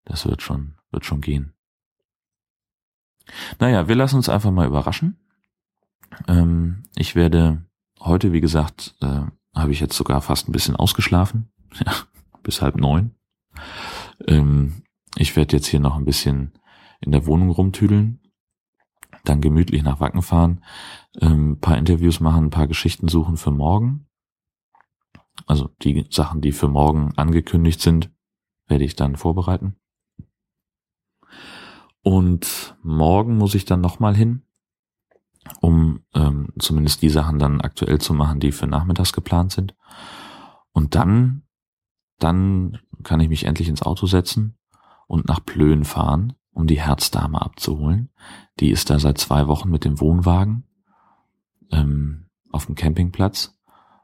Das 0.03 0.25
wird 0.25 0.41
schon, 0.41 0.75
wird 0.91 1.05
schon 1.05 1.21
gehen. 1.21 1.53
Naja, 3.59 3.87
wir 3.87 3.95
lassen 3.95 4.17
uns 4.17 4.29
einfach 4.29 4.51
mal 4.51 4.67
überraschen. 4.67 5.17
Ähm, 6.27 6.83
ich 6.95 7.15
werde 7.15 7.65
heute, 7.99 8.33
wie 8.33 8.41
gesagt, 8.41 8.95
äh, 9.01 9.21
habe 9.55 9.71
ich 9.71 9.79
jetzt 9.79 9.95
sogar 9.95 10.21
fast 10.21 10.49
ein 10.49 10.51
bisschen 10.51 10.75
ausgeschlafen. 10.75 11.51
Ja, 11.85 11.91
bis 12.41 12.61
halb 12.61 12.77
neun. 12.77 13.15
Ähm, 14.27 14.83
ich 15.17 15.35
werde 15.35 15.57
jetzt 15.57 15.67
hier 15.67 15.81
noch 15.81 15.97
ein 15.97 16.05
bisschen 16.05 16.53
in 17.05 17.11
der 17.11 17.25
Wohnung 17.25 17.49
rumtüdeln, 17.49 18.19
dann 19.23 19.41
gemütlich 19.41 19.83
nach 19.83 19.99
Wacken 19.99 20.21
fahren, 20.21 20.63
ähm, 21.21 21.59
paar 21.59 21.77
Interviews 21.77 22.19
machen, 22.19 22.45
ein 22.45 22.49
paar 22.49 22.67
Geschichten 22.67 23.07
suchen 23.07 23.37
für 23.37 23.51
morgen. 23.51 24.07
Also 25.45 25.69
die 25.81 26.05
Sachen, 26.09 26.41
die 26.41 26.51
für 26.51 26.67
morgen 26.67 27.13
angekündigt 27.17 27.81
sind, 27.81 28.11
werde 28.67 28.83
ich 28.83 28.95
dann 28.95 29.15
vorbereiten. 29.15 29.75
Und 32.01 32.77
morgen 32.83 33.37
muss 33.37 33.55
ich 33.55 33.65
dann 33.65 33.81
nochmal 33.81 34.15
hin 34.15 34.45
um 35.61 36.01
ähm, 36.13 36.49
zumindest 36.59 37.01
die 37.01 37.09
Sachen 37.09 37.39
dann 37.39 37.61
aktuell 37.61 37.99
zu 37.99 38.13
machen, 38.13 38.39
die 38.39 38.51
für 38.51 38.67
nachmittags 38.67 39.13
geplant 39.13 39.51
sind. 39.51 39.75
Und 40.71 40.95
dann, 40.95 41.43
dann 42.19 42.79
kann 43.03 43.19
ich 43.19 43.29
mich 43.29 43.45
endlich 43.45 43.67
ins 43.67 43.81
Auto 43.81 44.07
setzen 44.07 44.57
und 45.07 45.27
nach 45.27 45.43
Plön 45.43 45.85
fahren, 45.85 46.33
um 46.55 46.65
die 46.65 46.81
Herzdame 46.81 47.41
abzuholen. 47.41 48.09
Die 48.59 48.71
ist 48.71 48.89
da 48.89 48.97
seit 48.97 49.17
zwei 49.17 49.47
Wochen 49.47 49.69
mit 49.69 49.85
dem 49.85 49.99
Wohnwagen 49.99 50.63
ähm, 51.71 52.25
auf 52.51 52.65
dem 52.65 52.75
Campingplatz 52.75 53.55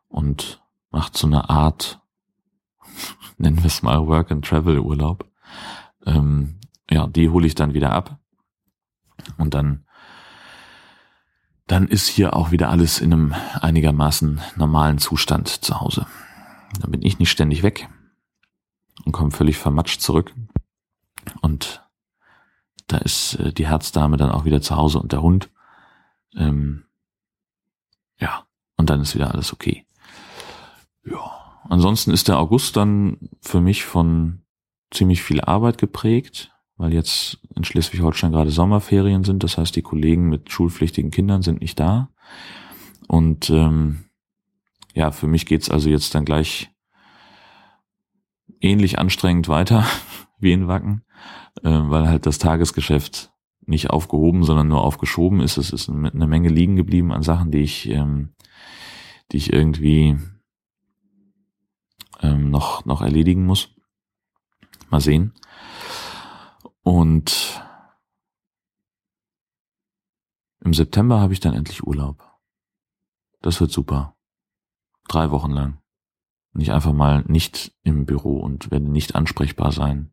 und 0.09 0.61
macht 0.91 1.17
so 1.17 1.25
eine 1.25 1.49
Art, 1.49 2.01
nennen 3.37 3.57
wir 3.57 3.65
es 3.65 3.81
mal 3.81 4.05
Work 4.05 4.31
and 4.31 4.45
Travel 4.45 4.79
Urlaub. 4.79 5.25
Ähm, 6.05 6.59
ja, 6.89 7.07
die 7.07 7.29
hole 7.29 7.47
ich 7.47 7.55
dann 7.55 7.73
wieder 7.73 7.91
ab 7.93 8.19
und 9.37 9.53
dann 9.53 9.85
dann 11.67 11.87
ist 11.87 12.09
hier 12.09 12.35
auch 12.35 12.51
wieder 12.51 12.69
alles 12.69 12.99
in 12.99 13.13
einem 13.13 13.33
einigermaßen 13.61 14.41
normalen 14.57 14.97
Zustand 14.97 15.47
zu 15.47 15.79
Hause. 15.79 16.05
Dann 16.81 16.91
bin 16.91 17.01
ich 17.01 17.17
nicht 17.17 17.31
ständig 17.31 17.63
weg 17.63 17.87
und 19.05 19.13
komme 19.13 19.31
völlig 19.31 19.57
vermatscht 19.57 20.01
zurück. 20.01 20.33
Und 21.39 21.81
da 22.91 22.97
ist 22.97 23.35
äh, 23.35 23.53
die 23.53 23.67
Herzdame 23.67 24.17
dann 24.17 24.31
auch 24.31 24.45
wieder 24.45 24.61
zu 24.61 24.75
Hause 24.75 24.99
und 24.99 25.11
der 25.11 25.21
Hund. 25.21 25.49
Ähm, 26.35 26.83
ja, 28.19 28.45
und 28.77 28.89
dann 28.89 29.01
ist 29.01 29.15
wieder 29.15 29.33
alles 29.33 29.53
okay. 29.53 29.85
Ja. 31.05 31.61
Ansonsten 31.69 32.11
ist 32.11 32.27
der 32.27 32.39
August 32.39 32.75
dann 32.75 33.29
für 33.41 33.61
mich 33.61 33.85
von 33.85 34.41
ziemlich 34.91 35.23
viel 35.23 35.41
Arbeit 35.41 35.77
geprägt, 35.77 36.51
weil 36.75 36.93
jetzt 36.93 37.39
in 37.55 37.63
Schleswig-Holstein 37.63 38.31
gerade 38.31 38.51
Sommerferien 38.51 39.23
sind. 39.23 39.43
Das 39.43 39.57
heißt, 39.57 39.75
die 39.75 39.81
Kollegen 39.81 40.29
mit 40.29 40.51
schulpflichtigen 40.51 41.11
Kindern 41.11 41.43
sind 41.43 41.61
nicht 41.61 41.79
da. 41.79 42.09
Und 43.07 43.49
ähm, 43.49 44.05
ja, 44.93 45.11
für 45.11 45.27
mich 45.27 45.45
geht's 45.45 45.69
also 45.69 45.89
jetzt 45.89 46.13
dann 46.15 46.25
gleich 46.25 46.71
ähnlich 48.59 48.99
anstrengend 48.99 49.47
weiter 49.47 49.85
wie 50.39 50.53
in 50.53 50.67
Wacken, 50.67 51.03
weil 51.61 52.07
halt 52.07 52.25
das 52.25 52.37
Tagesgeschäft 52.37 53.31
nicht 53.65 53.89
aufgehoben, 53.89 54.43
sondern 54.43 54.67
nur 54.67 54.83
aufgeschoben 54.83 55.41
ist. 55.41 55.57
Es 55.57 55.71
ist 55.71 55.89
eine 55.89 56.27
Menge 56.27 56.49
liegen 56.49 56.75
geblieben 56.75 57.11
an 57.11 57.23
Sachen, 57.23 57.51
die 57.51 57.61
ich, 57.61 57.89
ähm, 57.89 58.33
die 59.31 59.37
ich 59.37 59.53
irgendwie 59.53 60.17
ähm, 62.21 62.49
noch, 62.49 62.85
noch 62.85 63.01
erledigen 63.01 63.45
muss. 63.45 63.69
Mal 64.89 65.01
sehen. 65.01 65.33
Und 66.83 67.63
im 70.63 70.73
September 70.73 71.19
habe 71.19 71.33
ich 71.33 71.39
dann 71.39 71.53
endlich 71.53 71.83
Urlaub. 71.83 72.27
Das 73.41 73.61
wird 73.61 73.71
super. 73.71 74.15
Drei 75.07 75.31
Wochen 75.31 75.51
lang. 75.51 75.81
Nicht 76.53 76.71
einfach 76.71 76.93
mal 76.93 77.23
nicht 77.27 77.73
im 77.83 78.05
Büro 78.05 78.39
und 78.39 78.71
werde 78.71 78.91
nicht 78.91 79.15
ansprechbar 79.15 79.71
sein 79.71 80.11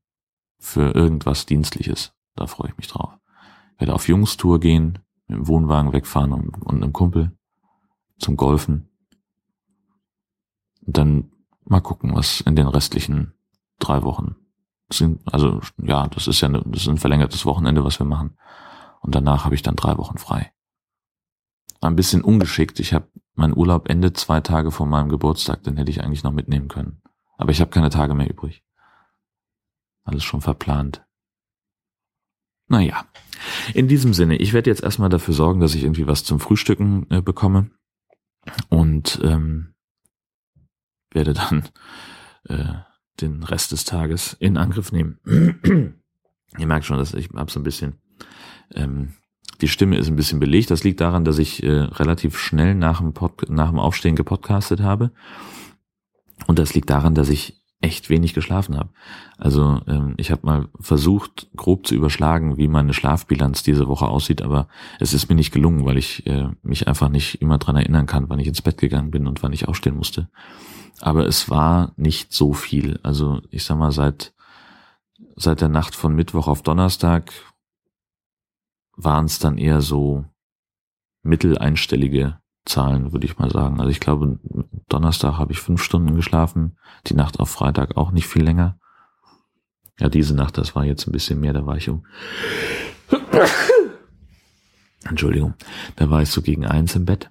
für 0.58 0.94
irgendwas 0.94 1.46
Dienstliches. 1.46 2.12
Da 2.34 2.46
freue 2.46 2.70
ich 2.70 2.76
mich 2.76 2.88
drauf. 2.88 3.18
Ich 3.74 3.80
werde 3.80 3.94
auf 3.94 4.08
Jungstour 4.08 4.60
gehen, 4.60 4.98
mit 5.26 5.38
dem 5.38 5.48
Wohnwagen 5.48 5.92
wegfahren 5.92 6.32
und, 6.32 6.62
und 6.62 6.82
einem 6.82 6.92
Kumpel 6.92 7.36
zum 8.18 8.36
Golfen. 8.36 8.88
Und 10.86 10.96
dann 10.96 11.32
mal 11.64 11.80
gucken, 11.80 12.14
was 12.14 12.40
in 12.40 12.56
den 12.56 12.66
restlichen 12.66 13.34
drei 13.78 14.02
Wochen 14.02 14.36
sind. 14.90 15.20
Also 15.32 15.60
ja, 15.82 16.08
das 16.08 16.26
ist 16.26 16.40
ja 16.40 16.48
eine, 16.48 16.62
das 16.66 16.82
ist 16.82 16.88
ein 16.88 16.98
verlängertes 16.98 17.44
Wochenende, 17.46 17.84
was 17.84 17.98
wir 17.98 18.06
machen. 18.06 18.36
Und 19.00 19.14
danach 19.14 19.44
habe 19.44 19.54
ich 19.54 19.62
dann 19.62 19.76
drei 19.76 19.96
Wochen 19.98 20.18
frei. 20.18 20.52
Ein 21.80 21.94
bisschen 21.94 22.22
ungeschickt. 22.22 22.80
Ich 22.80 22.92
habe 22.92 23.08
mein 23.34 23.56
Urlaub 23.56 23.88
endet 23.88 24.16
zwei 24.16 24.40
Tage 24.40 24.72
vor 24.72 24.86
meinem 24.86 25.08
Geburtstag, 25.08 25.62
den 25.62 25.76
hätte 25.76 25.90
ich 25.90 26.02
eigentlich 26.02 26.24
noch 26.24 26.32
mitnehmen 26.32 26.66
können. 26.66 27.02
Aber 27.36 27.52
ich 27.52 27.60
habe 27.60 27.70
keine 27.70 27.90
Tage 27.90 28.14
mehr 28.14 28.28
übrig. 28.28 28.64
Alles 30.08 30.24
schon 30.24 30.40
verplant. 30.40 31.04
Naja, 32.66 33.06
in 33.74 33.88
diesem 33.88 34.14
Sinne, 34.14 34.36
ich 34.36 34.52
werde 34.52 34.70
jetzt 34.70 34.82
erstmal 34.82 35.08
dafür 35.08 35.34
sorgen, 35.34 35.60
dass 35.60 35.74
ich 35.74 35.82
irgendwie 35.82 36.06
was 36.06 36.24
zum 36.24 36.40
Frühstücken 36.40 37.06
äh, 37.10 37.20
bekomme 37.20 37.70
und 38.68 39.20
ähm, 39.22 39.74
werde 41.12 41.34
dann 41.34 41.68
äh, 42.44 42.74
den 43.20 43.42
Rest 43.42 43.72
des 43.72 43.84
Tages 43.84 44.34
in 44.40 44.56
Angriff 44.56 44.92
nehmen. 44.92 45.18
Ihr 46.58 46.66
merkt 46.66 46.86
schon, 46.86 46.98
dass 46.98 47.14
ich 47.14 47.28
hab 47.34 47.50
so 47.50 47.60
ein 47.60 47.64
bisschen 47.64 48.00
ähm, 48.74 49.14
die 49.60 49.68
Stimme 49.68 49.98
ist 49.98 50.08
ein 50.08 50.16
bisschen 50.16 50.40
belegt. 50.40 50.70
Das 50.70 50.84
liegt 50.84 51.00
daran, 51.00 51.24
dass 51.24 51.38
ich 51.38 51.62
äh, 51.62 51.70
relativ 51.70 52.38
schnell 52.38 52.74
nach 52.74 53.00
dem, 53.00 53.12
Pod 53.12 53.50
nach 53.50 53.70
dem 53.70 53.78
Aufstehen 53.78 54.16
gepodcastet 54.16 54.80
habe. 54.80 55.10
Und 56.46 56.58
das 56.58 56.74
liegt 56.74 56.90
daran, 56.90 57.14
dass 57.14 57.28
ich 57.28 57.57
echt 57.80 58.10
wenig 58.10 58.34
geschlafen 58.34 58.76
habe. 58.76 58.90
Also 59.36 59.80
ähm, 59.86 60.14
ich 60.16 60.30
habe 60.30 60.44
mal 60.44 60.68
versucht, 60.80 61.48
grob 61.54 61.86
zu 61.86 61.94
überschlagen, 61.94 62.56
wie 62.56 62.66
meine 62.66 62.92
Schlafbilanz 62.92 63.62
diese 63.62 63.86
Woche 63.86 64.08
aussieht, 64.08 64.42
aber 64.42 64.68
es 64.98 65.14
ist 65.14 65.28
mir 65.28 65.36
nicht 65.36 65.52
gelungen, 65.52 65.84
weil 65.84 65.96
ich 65.96 66.26
äh, 66.26 66.48
mich 66.62 66.88
einfach 66.88 67.08
nicht 67.08 67.40
immer 67.40 67.58
dran 67.58 67.76
erinnern 67.76 68.06
kann, 68.06 68.28
wann 68.28 68.40
ich 68.40 68.48
ins 68.48 68.62
Bett 68.62 68.78
gegangen 68.78 69.12
bin 69.12 69.28
und 69.28 69.42
wann 69.42 69.52
ich 69.52 69.68
aufstehen 69.68 69.96
musste. 69.96 70.28
Aber 71.00 71.26
es 71.26 71.48
war 71.48 71.92
nicht 71.96 72.32
so 72.32 72.52
viel. 72.52 72.98
Also 73.04 73.42
ich 73.50 73.62
sag 73.64 73.78
mal, 73.78 73.92
seit, 73.92 74.34
seit 75.36 75.60
der 75.60 75.68
Nacht 75.68 75.94
von 75.94 76.14
Mittwoch 76.14 76.48
auf 76.48 76.62
Donnerstag 76.62 77.32
waren 78.96 79.26
es 79.26 79.38
dann 79.38 79.56
eher 79.56 79.80
so 79.80 80.24
mitteleinstellige 81.22 82.40
Zahlen, 82.68 83.12
würde 83.12 83.26
ich 83.26 83.38
mal 83.38 83.50
sagen. 83.50 83.80
Also 83.80 83.90
ich 83.90 84.00
glaube, 84.00 84.38
Donnerstag 84.88 85.38
habe 85.38 85.52
ich 85.52 85.60
fünf 85.60 85.82
Stunden 85.82 86.14
geschlafen, 86.14 86.76
die 87.06 87.14
Nacht 87.14 87.40
auf 87.40 87.50
Freitag 87.50 87.96
auch 87.96 88.10
nicht 88.10 88.28
viel 88.28 88.42
länger. 88.42 88.78
Ja, 89.98 90.08
diese 90.08 90.34
Nacht, 90.34 90.58
das 90.58 90.76
war 90.76 90.84
jetzt 90.84 91.06
ein 91.06 91.12
bisschen 91.12 91.40
mehr, 91.40 91.52
da 91.52 91.66
war 91.66 91.76
ich 91.76 91.88
um. 91.88 92.06
Entschuldigung, 95.08 95.54
da 95.96 96.10
war 96.10 96.22
ich 96.22 96.30
so 96.30 96.42
gegen 96.42 96.66
eins 96.66 96.94
im 96.94 97.04
Bett. 97.04 97.30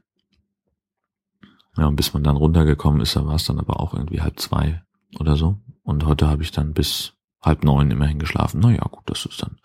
Ja, 1.77 1.85
und 1.85 1.95
bis 1.95 2.13
man 2.13 2.23
dann 2.23 2.35
runtergekommen 2.35 3.01
ist, 3.01 3.15
da 3.15 3.25
war 3.25 3.35
es 3.35 3.45
dann 3.45 3.59
aber 3.59 3.79
auch 3.79 3.93
irgendwie 3.93 4.21
halb 4.21 4.39
zwei 4.39 4.81
oder 5.19 5.35
so. 5.35 5.57
Und 5.83 6.05
heute 6.05 6.27
habe 6.27 6.43
ich 6.43 6.51
dann 6.51 6.73
bis 6.73 7.13
halb 7.41 7.63
neun 7.63 7.91
immerhin 7.91 8.19
geschlafen. 8.19 8.59
Naja, 8.59 8.83
gut, 8.89 9.03
das 9.05 9.25
ist 9.25 9.41
dann 9.41 9.57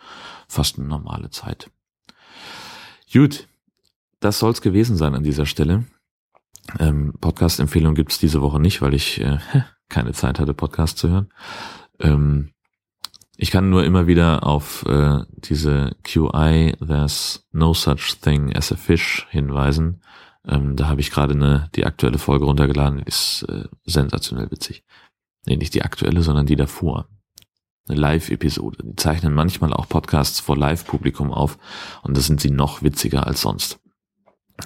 fast 0.46 0.78
eine 0.78 0.86
normale 0.86 1.30
Zeit. 1.30 1.70
Gut, 3.12 3.48
das 4.22 4.38
soll's 4.38 4.62
gewesen 4.62 4.96
sein 4.96 5.14
an 5.14 5.24
dieser 5.24 5.46
Stelle. 5.46 5.84
Ähm, 6.78 7.14
Podcast-Empfehlung 7.20 7.94
gibt's 7.94 8.18
diese 8.18 8.40
Woche 8.40 8.60
nicht, 8.60 8.80
weil 8.82 8.94
ich 8.94 9.20
äh, 9.20 9.38
keine 9.88 10.12
Zeit 10.12 10.38
hatte, 10.38 10.54
Podcast 10.54 10.98
zu 10.98 11.10
hören. 11.10 11.28
Ähm, 12.00 12.52
ich 13.36 13.50
kann 13.50 13.70
nur 13.70 13.84
immer 13.84 14.06
wieder 14.06 14.46
auf 14.46 14.86
äh, 14.86 15.24
diese 15.36 15.96
QI, 16.04 16.76
There's 16.78 17.46
No 17.50 17.74
Such 17.74 18.20
Thing 18.20 18.54
as 18.54 18.70
a 18.72 18.76
Fish 18.76 19.26
hinweisen. 19.30 20.02
Ähm, 20.46 20.76
da 20.76 20.88
habe 20.88 21.00
ich 21.00 21.10
gerade 21.10 21.34
eine 21.34 21.68
die 21.74 21.84
aktuelle 21.84 22.18
Folge 22.18 22.44
runtergeladen, 22.44 23.00
ist 23.00 23.42
äh, 23.48 23.64
sensationell 23.84 24.50
witzig. 24.50 24.84
Nee, 25.46 25.56
nicht 25.56 25.74
die 25.74 25.82
aktuelle, 25.82 26.22
sondern 26.22 26.46
die 26.46 26.56
davor 26.56 27.08
eine 27.88 27.98
Live-Episode. 27.98 28.78
Die 28.84 28.96
zeichnen 28.96 29.34
manchmal 29.34 29.72
auch 29.72 29.88
Podcasts 29.88 30.40
vor 30.40 30.56
Live-Publikum 30.56 31.32
auf 31.32 31.58
und 32.02 32.16
das 32.16 32.26
sind 32.26 32.40
sie 32.40 32.50
noch 32.50 32.82
witziger 32.82 33.26
als 33.26 33.40
sonst. 33.40 33.81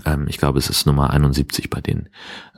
Ähm, 0.05 0.27
ich 0.29 0.39
glaube, 0.39 0.59
es 0.59 0.71
ist 0.71 0.87
Nummer 0.87 1.11
71 1.11 1.71
bei 1.71 1.81
denen. 1.81 2.09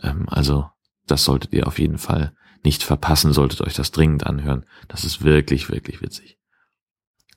Ähm, 0.02 0.28
also 0.28 0.68
das 1.06 1.24
solltet 1.24 1.52
ihr 1.52 1.66
auf 1.66 1.78
jeden 1.78 1.98
Fall 1.98 2.32
nicht 2.64 2.82
verpassen, 2.82 3.32
solltet 3.32 3.60
euch 3.60 3.74
das 3.74 3.92
dringend 3.92 4.26
anhören. 4.26 4.66
Das 4.88 5.04
ist 5.04 5.22
wirklich, 5.22 5.70
wirklich 5.70 6.02
witzig. 6.02 6.38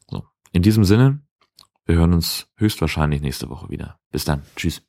So, 0.09 0.23
in 0.51 0.61
diesem 0.61 0.83
Sinne, 0.83 1.21
wir 1.85 1.95
hören 1.95 2.13
uns 2.13 2.47
höchstwahrscheinlich 2.57 3.21
nächste 3.21 3.49
Woche 3.49 3.69
wieder. 3.69 3.99
Bis 4.11 4.25
dann. 4.25 4.43
Tschüss. 4.55 4.81